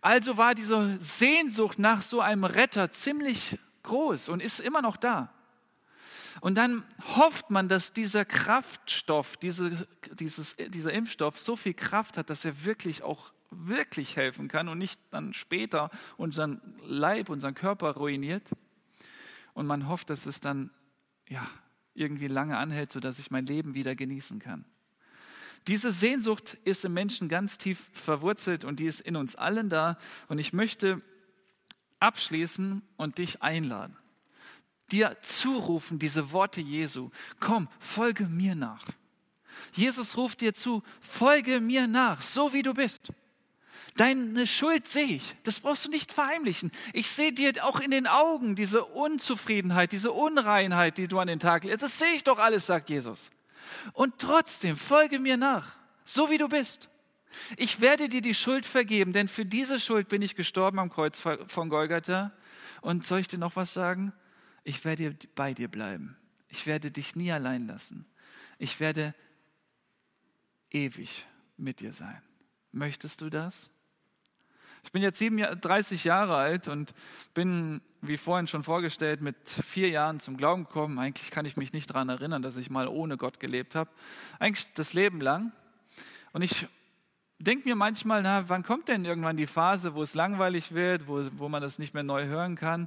Also 0.00 0.36
war 0.36 0.54
diese 0.54 1.00
Sehnsucht 1.00 1.78
nach 1.78 2.02
so 2.02 2.20
einem 2.20 2.44
Retter 2.44 2.90
ziemlich 2.90 3.58
groß 3.82 4.28
und 4.28 4.40
ist 4.40 4.60
immer 4.60 4.82
noch 4.82 4.96
da. 4.96 5.32
Und 6.40 6.56
dann 6.56 6.84
hofft 7.16 7.50
man, 7.50 7.68
dass 7.68 7.92
dieser 7.92 8.24
Kraftstoff, 8.24 9.36
diese, 9.36 9.88
dieses, 10.14 10.56
dieser 10.56 10.92
Impfstoff 10.92 11.38
so 11.38 11.56
viel 11.56 11.74
Kraft 11.74 12.16
hat, 12.16 12.30
dass 12.30 12.44
er 12.44 12.64
wirklich 12.64 13.02
auch 13.02 13.32
wirklich 13.50 14.16
helfen 14.16 14.48
kann 14.48 14.68
und 14.68 14.78
nicht 14.78 15.00
dann 15.10 15.32
später 15.32 15.90
unseren 16.16 16.60
Leib, 16.84 17.30
unseren 17.30 17.54
Körper 17.54 17.92
ruiniert. 17.92 18.50
Und 19.54 19.66
man 19.66 19.88
hofft, 19.88 20.10
dass 20.10 20.26
es 20.26 20.40
dann 20.40 20.70
ja, 21.28 21.46
irgendwie 21.94 22.28
lange 22.28 22.56
anhält, 22.58 22.92
sodass 22.92 23.18
ich 23.18 23.30
mein 23.30 23.46
Leben 23.46 23.74
wieder 23.74 23.94
genießen 23.94 24.38
kann. 24.38 24.64
Diese 25.66 25.90
Sehnsucht 25.90 26.56
ist 26.64 26.84
im 26.84 26.94
Menschen 26.94 27.28
ganz 27.28 27.58
tief 27.58 27.90
verwurzelt 27.92 28.64
und 28.64 28.80
die 28.80 28.86
ist 28.86 29.00
in 29.00 29.16
uns 29.16 29.34
allen 29.34 29.68
da. 29.68 29.98
Und 30.28 30.38
ich 30.38 30.52
möchte 30.52 31.02
abschließen 32.00 32.82
und 32.96 33.18
dich 33.18 33.42
einladen 33.42 33.96
dir 34.90 35.16
zurufen, 35.22 35.98
diese 35.98 36.32
Worte 36.32 36.60
Jesu. 36.60 37.10
Komm, 37.40 37.68
folge 37.78 38.24
mir 38.24 38.54
nach. 38.54 38.84
Jesus 39.72 40.16
ruft 40.16 40.40
dir 40.40 40.54
zu, 40.54 40.82
folge 41.00 41.60
mir 41.60 41.86
nach, 41.86 42.22
so 42.22 42.52
wie 42.52 42.62
du 42.62 42.74
bist. 42.74 43.08
Deine 43.96 44.46
Schuld 44.46 44.86
sehe 44.86 45.06
ich, 45.06 45.34
das 45.42 45.58
brauchst 45.58 45.84
du 45.84 45.90
nicht 45.90 46.12
verheimlichen. 46.12 46.70
Ich 46.92 47.10
sehe 47.10 47.32
dir 47.32 47.52
auch 47.64 47.80
in 47.80 47.90
den 47.90 48.06
Augen 48.06 48.54
diese 48.54 48.84
Unzufriedenheit, 48.84 49.90
diese 49.90 50.12
Unreinheit, 50.12 50.98
die 50.98 51.08
du 51.08 51.18
an 51.18 51.26
den 51.26 51.40
Tag 51.40 51.64
legst. 51.64 51.82
Das 51.82 51.98
sehe 51.98 52.14
ich 52.14 52.22
doch 52.22 52.38
alles, 52.38 52.66
sagt 52.66 52.90
Jesus. 52.90 53.30
Und 53.92 54.18
trotzdem 54.18 54.76
folge 54.76 55.18
mir 55.18 55.36
nach, 55.36 55.76
so 56.04 56.30
wie 56.30 56.38
du 56.38 56.48
bist. 56.48 56.88
Ich 57.56 57.80
werde 57.80 58.08
dir 58.08 58.22
die 58.22 58.34
Schuld 58.34 58.66
vergeben, 58.66 59.12
denn 59.12 59.28
für 59.28 59.44
diese 59.44 59.80
Schuld 59.80 60.08
bin 60.08 60.22
ich 60.22 60.36
gestorben 60.36 60.78
am 60.78 60.90
Kreuz 60.90 61.20
von 61.20 61.68
Golgatha. 61.68 62.32
Und 62.80 63.04
soll 63.04 63.18
ich 63.18 63.28
dir 63.28 63.38
noch 63.38 63.56
was 63.56 63.74
sagen? 63.74 64.12
Ich 64.68 64.84
werde 64.84 65.16
bei 65.34 65.54
dir 65.54 65.68
bleiben. 65.68 66.14
Ich 66.48 66.66
werde 66.66 66.90
dich 66.90 67.16
nie 67.16 67.32
allein 67.32 67.66
lassen. 67.66 68.04
Ich 68.58 68.80
werde 68.80 69.14
ewig 70.70 71.24
mit 71.56 71.80
dir 71.80 71.94
sein. 71.94 72.20
Möchtest 72.70 73.22
du 73.22 73.30
das? 73.30 73.70
Ich 74.84 74.92
bin 74.92 75.00
jetzt 75.00 75.18
37 75.20 76.04
Jahre 76.04 76.36
alt 76.36 76.68
und 76.68 76.92
bin, 77.32 77.80
wie 78.02 78.18
vorhin 78.18 78.46
schon 78.46 78.62
vorgestellt, 78.62 79.22
mit 79.22 79.36
vier 79.48 79.88
Jahren 79.88 80.20
zum 80.20 80.36
Glauben 80.36 80.64
gekommen. 80.64 80.98
Eigentlich 80.98 81.30
kann 81.30 81.46
ich 81.46 81.56
mich 81.56 81.72
nicht 81.72 81.88
daran 81.88 82.10
erinnern, 82.10 82.42
dass 82.42 82.58
ich 82.58 82.68
mal 82.68 82.88
ohne 82.88 83.16
Gott 83.16 83.40
gelebt 83.40 83.74
habe. 83.74 83.90
Eigentlich 84.38 84.70
das 84.74 84.92
Leben 84.92 85.22
lang. 85.22 85.50
Und 86.32 86.42
ich 86.42 86.66
denke 87.38 87.66
mir 87.66 87.74
manchmal, 87.74 88.20
na, 88.20 88.50
wann 88.50 88.64
kommt 88.64 88.88
denn 88.88 89.06
irgendwann 89.06 89.38
die 89.38 89.46
Phase, 89.46 89.94
wo 89.94 90.02
es 90.02 90.14
langweilig 90.14 90.72
wird, 90.72 91.08
wo, 91.08 91.26
wo 91.38 91.48
man 91.48 91.62
das 91.62 91.78
nicht 91.78 91.94
mehr 91.94 92.02
neu 92.02 92.26
hören 92.26 92.54
kann? 92.54 92.86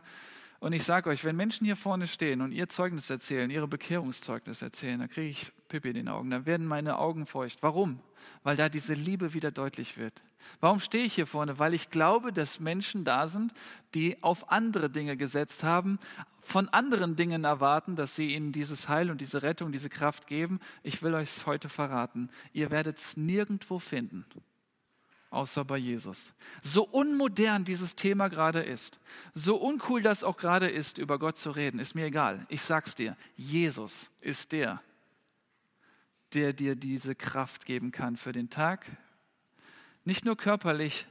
Und 0.61 0.73
ich 0.73 0.83
sage 0.83 1.09
euch, 1.09 1.25
wenn 1.25 1.35
Menschen 1.35 1.65
hier 1.65 1.75
vorne 1.75 2.05
stehen 2.05 2.39
und 2.39 2.51
ihr 2.51 2.69
Zeugnis 2.69 3.09
erzählen, 3.09 3.49
ihre 3.49 3.67
Bekehrungszeugnis 3.67 4.61
erzählen, 4.61 4.99
dann 4.99 5.09
kriege 5.09 5.27
ich 5.27 5.51
Pippi 5.69 5.89
in 5.89 5.95
den 5.95 6.07
Augen, 6.07 6.29
dann 6.29 6.45
werden 6.45 6.67
meine 6.67 6.99
Augen 6.99 7.25
feucht. 7.25 7.63
Warum? 7.63 7.99
Weil 8.43 8.57
da 8.57 8.69
diese 8.69 8.93
Liebe 8.93 9.33
wieder 9.33 9.49
deutlich 9.49 9.97
wird. 9.97 10.21
Warum 10.59 10.79
stehe 10.79 11.03
ich 11.03 11.15
hier 11.15 11.25
vorne? 11.25 11.57
Weil 11.57 11.73
ich 11.73 11.89
glaube, 11.89 12.31
dass 12.31 12.59
Menschen 12.59 13.03
da 13.05 13.25
sind, 13.25 13.53
die 13.95 14.21
auf 14.21 14.51
andere 14.51 14.91
Dinge 14.91 15.17
gesetzt 15.17 15.63
haben, 15.63 15.97
von 16.41 16.69
anderen 16.69 17.15
Dingen 17.15 17.43
erwarten, 17.43 17.95
dass 17.95 18.15
sie 18.15 18.35
ihnen 18.35 18.51
dieses 18.51 18.87
Heil 18.87 19.09
und 19.09 19.19
diese 19.19 19.41
Rettung, 19.41 19.71
diese 19.71 19.89
Kraft 19.89 20.27
geben. 20.27 20.59
Ich 20.83 21.01
will 21.01 21.15
euch 21.15 21.29
es 21.37 21.47
heute 21.47 21.69
verraten. 21.69 22.29
Ihr 22.53 22.69
werdet 22.69 22.99
es 22.99 23.17
nirgendwo 23.17 23.79
finden 23.79 24.27
außer 25.31 25.65
bei 25.65 25.77
Jesus. 25.77 26.33
So 26.61 26.83
unmodern 26.83 27.63
dieses 27.63 27.95
Thema 27.95 28.27
gerade 28.27 28.61
ist, 28.61 28.99
so 29.33 29.55
uncool 29.55 30.01
das 30.01 30.23
auch 30.23 30.37
gerade 30.37 30.69
ist, 30.69 30.97
über 30.97 31.17
Gott 31.17 31.37
zu 31.37 31.51
reden, 31.51 31.79
ist 31.79 31.95
mir 31.95 32.05
egal. 32.05 32.45
Ich 32.49 32.61
sag's 32.61 32.93
dir, 32.95 33.17
Jesus 33.35 34.11
ist 34.19 34.51
der, 34.51 34.81
der 36.33 36.53
dir 36.53 36.75
diese 36.75 37.15
Kraft 37.15 37.65
geben 37.65 37.91
kann 37.91 38.17
für 38.17 38.33
den 38.33 38.49
Tag. 38.49 38.85
Nicht 40.03 40.25
nur 40.25 40.35
körperlich, 40.35 41.07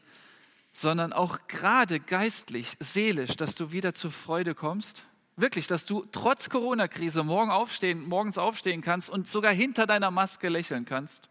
sondern 0.72 1.12
auch 1.12 1.38
gerade 1.48 1.98
geistlich, 1.98 2.76
seelisch, 2.78 3.36
dass 3.36 3.54
du 3.54 3.72
wieder 3.72 3.94
zur 3.94 4.10
Freude 4.10 4.54
kommst. 4.54 5.04
Wirklich, 5.36 5.66
dass 5.66 5.86
du 5.86 6.06
trotz 6.12 6.50
Corona-Krise 6.50 7.24
morgen 7.24 7.50
aufstehen, 7.50 8.06
morgens 8.06 8.36
aufstehen 8.36 8.82
kannst 8.82 9.08
und 9.08 9.28
sogar 9.28 9.52
hinter 9.52 9.86
deiner 9.86 10.10
Maske 10.10 10.50
lächeln 10.50 10.84
kannst 10.84 11.30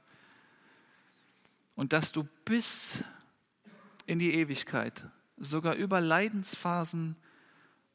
und 1.79 1.93
dass 1.93 2.11
du 2.11 2.27
bis 2.43 3.05
in 4.05 4.19
die 4.19 4.33
Ewigkeit, 4.33 5.05
sogar 5.37 5.75
über 5.75 6.01
Leidensphasen 6.01 7.15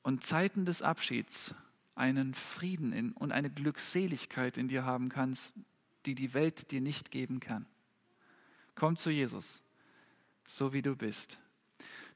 und 0.03 0.25
Zeiten 0.25 0.65
des 0.65 0.81
Abschieds, 0.81 1.55
einen 1.95 2.33
Frieden 2.33 2.95
in, 2.95 3.13
und 3.13 3.31
eine 3.31 3.51
Glückseligkeit 3.51 4.57
in 4.57 4.69
dir 4.69 4.87
haben 4.87 5.11
kannst, 5.11 5.53
die 6.07 6.15
die 6.15 6.33
Welt 6.33 6.71
dir 6.71 6.81
nicht 6.81 7.11
geben 7.11 7.41
kann. 7.41 7.67
Komm 8.75 8.97
zu 8.97 9.11
Jesus, 9.11 9.61
so 10.47 10.73
wie 10.73 10.81
du 10.81 10.97
bist. 10.97 11.39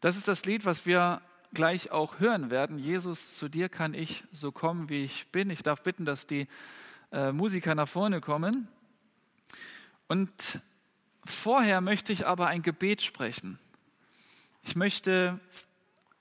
Das 0.01 0.17
ist 0.17 0.27
das 0.27 0.47
Lied, 0.47 0.65
was 0.65 0.87
wir 0.87 1.21
gleich 1.53 1.91
auch 1.91 2.19
hören 2.19 2.49
werden. 2.49 2.79
Jesus, 2.79 3.37
zu 3.37 3.51
dir 3.51 3.69
kann 3.69 3.93
ich 3.93 4.25
so 4.33 4.53
kommen, 4.53 4.89
wie 4.89 5.05
ich 5.05 5.31
bin. 5.33 5.51
Ich 5.51 5.63
darf 5.63 5.83
bitten, 5.83 6.07
dass 6.07 6.27
die 6.27 6.49
äh, 7.13 7.31
Musiker 7.31 7.75
nach 7.75 7.89
vorne 7.89 8.23
kommen. 8.23 8.69
Und 10.07 10.63
Vorher 11.29 11.83
möchte 11.83 12.13
ich 12.13 12.27
aber 12.27 12.47
ein 12.47 12.63
Gebet 12.63 13.03
sprechen. 13.03 13.59
Ich 14.63 14.77
möchte 14.77 15.39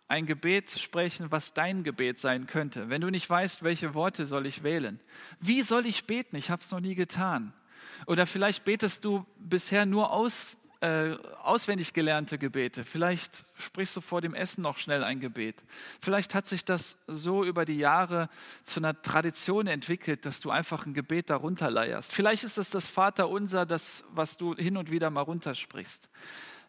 ein 0.09 0.25
Gebet 0.25 0.69
sprechen, 0.71 1.31
was 1.31 1.53
dein 1.53 1.83
Gebet 1.83 2.19
sein 2.19 2.45
könnte. 2.45 2.89
Wenn 2.89 3.01
du 3.01 3.09
nicht 3.09 3.29
weißt, 3.29 3.63
welche 3.63 3.93
Worte 3.93 4.25
soll 4.25 4.45
ich 4.45 4.63
wählen? 4.63 4.99
Wie 5.39 5.61
soll 5.61 5.85
ich 5.85 6.05
beten? 6.05 6.35
Ich 6.35 6.49
habe 6.49 6.61
es 6.61 6.71
noch 6.71 6.81
nie 6.81 6.93
getan. 6.93 7.53
Oder 8.05 8.25
vielleicht 8.25 8.65
betest 8.65 9.05
du 9.05 9.25
bisher 9.39 9.85
nur 9.85 10.11
aus, 10.11 10.57
äh, 10.81 11.15
auswendig 11.41 11.93
gelernte 11.93 12.37
Gebete. 12.37 12.83
Vielleicht 12.83 13.45
sprichst 13.55 13.95
du 13.95 14.01
vor 14.01 14.21
dem 14.21 14.33
Essen 14.33 14.61
noch 14.61 14.77
schnell 14.77 15.03
ein 15.03 15.19
Gebet. 15.19 15.63
Vielleicht 15.99 16.35
hat 16.35 16.47
sich 16.47 16.65
das 16.65 16.97
so 17.07 17.43
über 17.43 17.65
die 17.65 17.77
Jahre 17.77 18.29
zu 18.63 18.79
einer 18.79 19.01
Tradition 19.01 19.67
entwickelt, 19.67 20.25
dass 20.25 20.39
du 20.39 20.51
einfach 20.51 20.85
ein 20.85 20.93
Gebet 20.93 21.29
darunter 21.29 21.71
leierst. 21.71 22.13
Vielleicht 22.13 22.43
ist 22.43 22.57
es 22.57 22.69
das 22.69 22.87
Vaterunser, 22.87 23.65
das, 23.65 24.03
was 24.11 24.37
du 24.37 24.55
hin 24.55 24.77
und 24.77 24.91
wieder 24.91 25.09
mal 25.09 25.21
runtersprichst. 25.21 26.09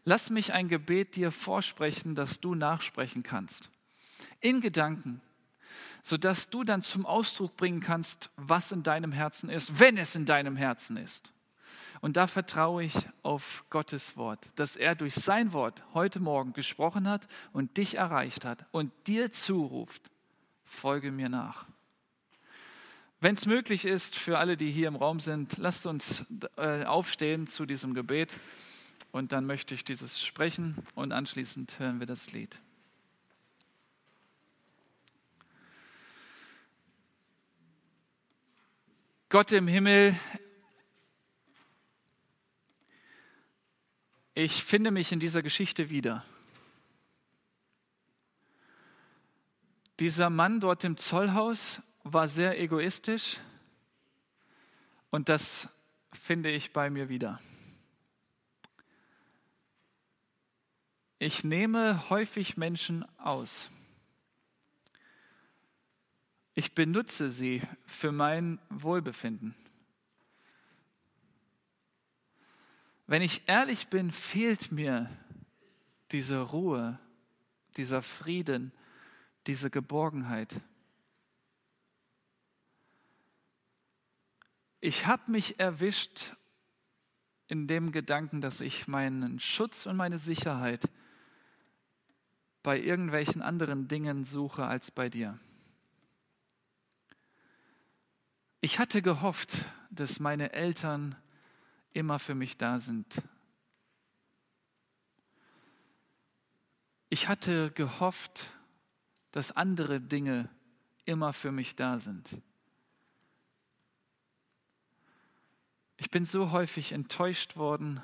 Lass 0.04 0.30
mich 0.30 0.52
ein 0.54 0.68
Gebet 0.68 1.16
dir 1.16 1.30
vorsprechen, 1.30 2.14
das 2.14 2.40
du 2.40 2.54
nachsprechen 2.54 3.22
kannst. 3.22 3.70
In 4.40 4.60
Gedanken, 4.60 5.20
sodass 6.02 6.48
du 6.48 6.64
dann 6.64 6.80
zum 6.80 7.04
Ausdruck 7.04 7.56
bringen 7.56 7.80
kannst, 7.80 8.30
was 8.36 8.72
in 8.72 8.82
deinem 8.82 9.12
Herzen 9.12 9.50
ist, 9.50 9.80
wenn 9.80 9.98
es 9.98 10.14
in 10.14 10.24
deinem 10.24 10.56
Herzen 10.56 10.96
ist. 10.96 11.32
Und 12.00 12.16
da 12.16 12.26
vertraue 12.26 12.84
ich 12.84 12.94
auf 13.22 13.64
Gottes 13.70 14.16
Wort, 14.16 14.48
dass 14.56 14.76
er 14.76 14.94
durch 14.94 15.14
sein 15.14 15.52
Wort 15.52 15.82
heute 15.94 16.20
Morgen 16.20 16.52
gesprochen 16.52 17.08
hat 17.08 17.26
und 17.52 17.76
dich 17.76 17.96
erreicht 17.96 18.44
hat 18.44 18.66
und 18.70 18.92
dir 19.06 19.32
zuruft, 19.32 20.10
folge 20.64 21.10
mir 21.10 21.28
nach. 21.28 21.66
Wenn 23.20 23.34
es 23.34 23.46
möglich 23.46 23.84
ist, 23.84 24.14
für 24.14 24.38
alle, 24.38 24.56
die 24.56 24.70
hier 24.70 24.86
im 24.86 24.94
Raum 24.94 25.18
sind, 25.18 25.58
lasst 25.58 25.86
uns 25.86 26.24
äh, 26.56 26.84
aufstehen 26.84 27.48
zu 27.48 27.66
diesem 27.66 27.94
Gebet 27.94 28.36
und 29.10 29.32
dann 29.32 29.44
möchte 29.44 29.74
ich 29.74 29.84
dieses 29.84 30.24
sprechen 30.24 30.76
und 30.94 31.10
anschließend 31.12 31.80
hören 31.80 31.98
wir 31.98 32.06
das 32.06 32.30
Lied. 32.30 32.60
Gott 39.30 39.52
im 39.52 39.66
Himmel, 39.66 40.14
ich 44.38 44.62
finde 44.62 44.92
mich 44.92 45.10
in 45.10 45.18
dieser 45.18 45.42
Geschichte 45.42 45.90
wieder. 45.90 46.24
Dieser 49.98 50.30
Mann 50.30 50.60
dort 50.60 50.84
im 50.84 50.96
Zollhaus 50.96 51.82
war 52.04 52.28
sehr 52.28 52.60
egoistisch 52.60 53.40
und 55.10 55.28
das 55.28 55.76
finde 56.12 56.52
ich 56.52 56.72
bei 56.72 56.88
mir 56.88 57.08
wieder. 57.08 57.40
Ich 61.18 61.42
nehme 61.42 62.08
häufig 62.08 62.56
Menschen 62.56 63.04
aus. 63.18 63.68
Ich 66.54 66.76
benutze 66.76 67.28
sie 67.28 67.60
für 67.86 68.12
mein 68.12 68.60
Wohlbefinden. 68.70 69.56
Wenn 73.08 73.22
ich 73.22 73.48
ehrlich 73.48 73.88
bin, 73.88 74.10
fehlt 74.10 74.70
mir 74.70 75.08
diese 76.12 76.42
Ruhe, 76.42 76.98
dieser 77.78 78.02
Frieden, 78.02 78.70
diese 79.46 79.70
Geborgenheit. 79.70 80.60
Ich 84.80 85.06
habe 85.06 85.30
mich 85.30 85.58
erwischt 85.58 86.36
in 87.46 87.66
dem 87.66 87.92
Gedanken, 87.92 88.42
dass 88.42 88.60
ich 88.60 88.88
meinen 88.88 89.40
Schutz 89.40 89.86
und 89.86 89.96
meine 89.96 90.18
Sicherheit 90.18 90.86
bei 92.62 92.78
irgendwelchen 92.78 93.40
anderen 93.40 93.88
Dingen 93.88 94.22
suche 94.22 94.66
als 94.66 94.90
bei 94.90 95.08
dir. 95.08 95.38
Ich 98.60 98.78
hatte 98.78 99.00
gehofft, 99.00 99.64
dass 99.90 100.20
meine 100.20 100.52
Eltern 100.52 101.16
immer 101.98 102.20
für 102.20 102.36
mich 102.36 102.56
da 102.56 102.78
sind. 102.78 103.20
Ich 107.10 107.26
hatte 107.26 107.72
gehofft, 107.72 108.52
dass 109.32 109.52
andere 109.56 110.00
Dinge 110.00 110.48
immer 111.04 111.32
für 111.32 111.50
mich 111.50 111.74
da 111.74 111.98
sind. 111.98 112.40
Ich 115.96 116.10
bin 116.10 116.24
so 116.24 116.52
häufig 116.52 116.92
enttäuscht 116.92 117.56
worden 117.56 118.00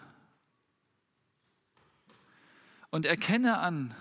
und 2.90 3.06
erkenne 3.06 3.58
an, 3.58 3.94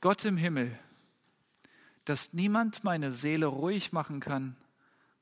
Gott 0.00 0.24
im 0.24 0.36
Himmel, 0.36 0.78
dass 2.04 2.32
niemand 2.34 2.84
meine 2.84 3.10
Seele 3.10 3.46
ruhig 3.46 3.92
machen 3.92 4.20
kann 4.20 4.56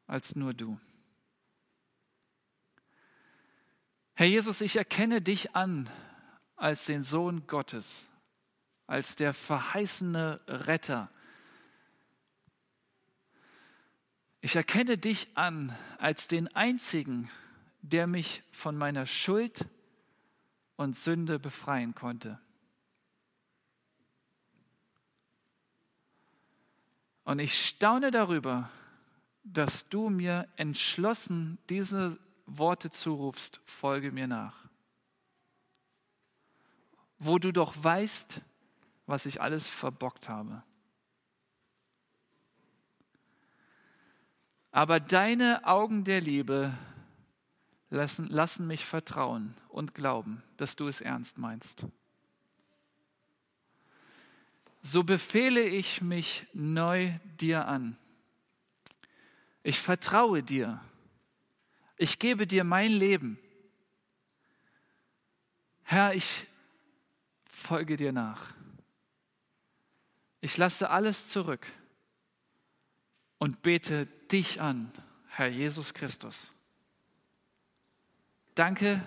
als 0.07 0.37
nur 0.37 0.53
du. 0.53 0.79
Herr 4.15 4.27
Jesus, 4.27 4.61
ich 4.61 4.77
erkenne 4.77 5.23
dich 5.23 5.57
an 5.57 5.89
als 6.57 6.85
den 6.85 7.03
Sohn 7.03 7.47
Gottes, 7.47 8.07
als 8.87 9.17
der 9.17 9.33
verheißene 9.33 10.41
Retter. 10.47 11.11
Ich 14.43 14.55
erkenne 14.55 14.99
dich 14.99 15.29
an 15.35 15.75
als 15.99 16.29
den 16.29 16.49
einzigen, 16.55 17.31
der 17.81 18.07
mich 18.07 18.43
von 18.51 18.77
meiner 18.77 19.07
Schuld 19.07 19.67
und 20.77 20.95
Sünde 20.97 21.39
befreien 21.39 21.95
konnte. 21.95 22.39
Und 27.25 27.39
ich 27.39 27.67
staune 27.67 28.11
darüber, 28.11 28.69
dass 29.43 29.89
du 29.89 30.11
mir 30.11 30.49
entschlossen 30.57 31.59
diese 31.69 32.19
Worte 32.59 32.91
zurufst, 32.91 33.61
folge 33.65 34.13
mir 34.13 34.27
nach. 34.27 34.65
Wo 37.19 37.39
du 37.39 37.53
doch 37.53 37.75
weißt, 37.77 38.41
was 39.07 39.27
ich 39.27 39.41
alles 39.41 39.69
verbockt 39.69 40.29
habe. 40.29 40.63
Aber 44.71 45.01
deine 45.01 45.67
Augen 45.67 46.05
der 46.05 46.21
Liebe 46.21 46.73
lassen, 47.91 48.29
lassen 48.29 48.67
mich 48.67 48.85
vertrauen 48.87 49.55
und 49.69 49.95
glauben, 49.95 50.43
dass 50.57 50.77
du 50.77 50.89
es 50.89 51.01
ernst 51.01 51.39
meinst 51.39 51.85
so 54.83 55.05
befehle 55.05 55.63
ich 55.63 56.03
mich 56.03 56.45
neu 56.53 57.13
dir 57.41 57.69
an. 57.69 57.97
Ich 59.63 59.79
vertraue 59.79 60.43
dir. 60.43 60.81
Ich 62.03 62.19
gebe 62.19 62.49
dir 62.49 62.65
mein 62.65 62.91
Leben. 62.91 63.39
Herr, 65.85 66.15
ich 66.15 66.47
folge 67.45 67.97
dir 67.97 68.11
nach. 68.11 68.55
Ich 70.41 70.57
lasse 70.57 70.91
alles 70.91 71.29
zurück 71.29 71.65
und 73.39 73.63
bete 73.63 74.07
dich 74.33 74.61
an, 74.61 74.91
Herr 75.29 75.47
Jesus 75.47 75.95
Christus. 75.95 76.53
Danke, 78.57 79.07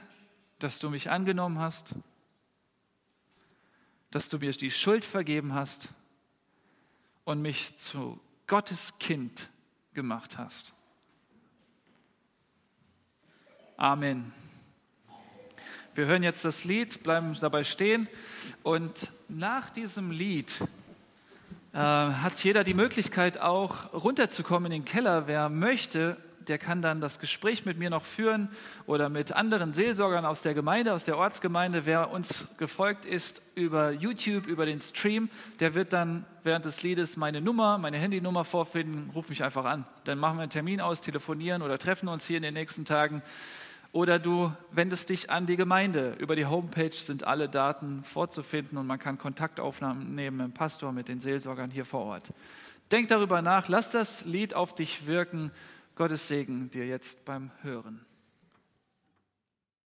dass 0.60 0.80
du 0.80 0.90
mich 0.90 1.10
angenommen 1.10 1.60
hast 1.60 1.96
dass 4.16 4.30
du 4.30 4.38
mir 4.38 4.54
die 4.54 4.72
Schuld 4.72 5.04
vergeben 5.04 5.54
hast 5.54 5.90
und 7.26 7.42
mich 7.42 7.78
zu 7.78 8.18
Gottes 8.48 8.98
Kind 8.98 9.50
gemacht 9.94 10.38
hast. 10.38 10.75
Amen. 13.78 14.32
Wir 15.96 16.06
hören 16.06 16.24
jetzt 16.24 16.46
das 16.46 16.64
Lied, 16.64 17.04
bleiben 17.04 17.38
dabei 17.42 17.66
stehen 17.66 18.08
und 18.64 19.12
nach 19.28 19.70
diesem 19.70 20.12
Lied 20.12 20.62
äh, 21.74 21.78
hat 21.78 22.42
jeder 22.42 22.64
die 22.64 22.74
Möglichkeit 22.74 23.38
auch 23.38 23.94
runterzukommen 23.94 24.72
in 24.72 24.84
den 24.84 24.86
Keller, 24.86 25.28
wer 25.28 25.50
möchte 25.50 26.16
der 26.48 26.58
kann 26.58 26.82
dann 26.82 27.02
das 27.02 27.20
Gespräch 27.20 27.66
mit 27.66 27.78
mir 27.78 27.90
noch 27.90 28.04
führen 28.04 28.50
oder 28.86 29.10
mit 29.10 29.32
anderen 29.32 29.74
Seelsorgern 29.74 30.26
aus 30.26 30.42
der 30.42 30.54
Gemeinde, 30.54 30.94
aus 30.94 31.04
der 31.04 31.18
Ortsgemeinde. 31.18 31.86
Wer 31.86 32.12
uns 32.12 32.48
gefolgt 32.58 33.06
ist 33.06 33.42
über 33.56 33.92
YouTube, 33.92 34.46
über 34.48 34.66
den 34.66 34.80
Stream, 34.80 35.30
der 35.60 35.76
wird 35.76 35.94
dann 35.94 36.26
während 36.44 36.66
des 36.66 36.84
Liedes 36.84 37.18
meine 37.18 37.42
Nummer, 37.42 37.78
meine 37.78 37.98
Handynummer 37.98 38.46
vorfinden. 38.46 39.10
Ruf 39.14 39.30
mich 39.30 39.44
einfach 39.44 39.66
an. 39.66 39.86
Dann 40.04 40.20
machen 40.20 40.38
wir 40.38 40.44
einen 40.44 40.52
Termin 40.52 40.82
aus, 40.82 41.02
telefonieren 41.02 41.62
oder 41.62 41.78
treffen 41.80 42.08
uns 42.08 42.26
hier 42.26 42.38
in 42.38 42.44
den 42.44 42.54
nächsten 42.54 42.86
Tagen. 42.86 43.22
Oder 43.96 44.20
du 44.20 44.52
wendest 44.72 45.08
dich 45.08 45.30
an 45.30 45.46
die 45.46 45.56
Gemeinde. 45.56 46.18
Über 46.20 46.36
die 46.36 46.46
Homepage 46.46 46.92
sind 46.92 47.24
alle 47.24 47.48
Daten 47.48 48.04
vorzufinden 48.04 48.78
und 48.78 48.88
man 48.88 49.00
kann 49.00 49.18
Kontaktaufnahmen 49.18 50.14
nehmen 50.14 50.36
mit 50.36 50.48
dem 50.48 50.54
Pastor, 50.54 50.92
mit 50.92 51.08
den 51.08 51.22
Seelsorgern 51.22 51.72
hier 51.72 51.86
vor 51.86 52.02
Ort. 52.02 52.34
Denk 52.92 53.08
darüber 53.08 53.42
nach, 53.42 53.70
lass 53.70 53.92
das 53.92 54.26
Lied 54.26 54.54
auf 54.54 54.76
dich 54.76 55.08
wirken. 55.08 55.50
Gottes 55.96 56.28
Segen 56.28 56.70
dir 56.72 56.86
jetzt 56.86 57.24
beim 57.24 57.52
Hören. 57.62 58.06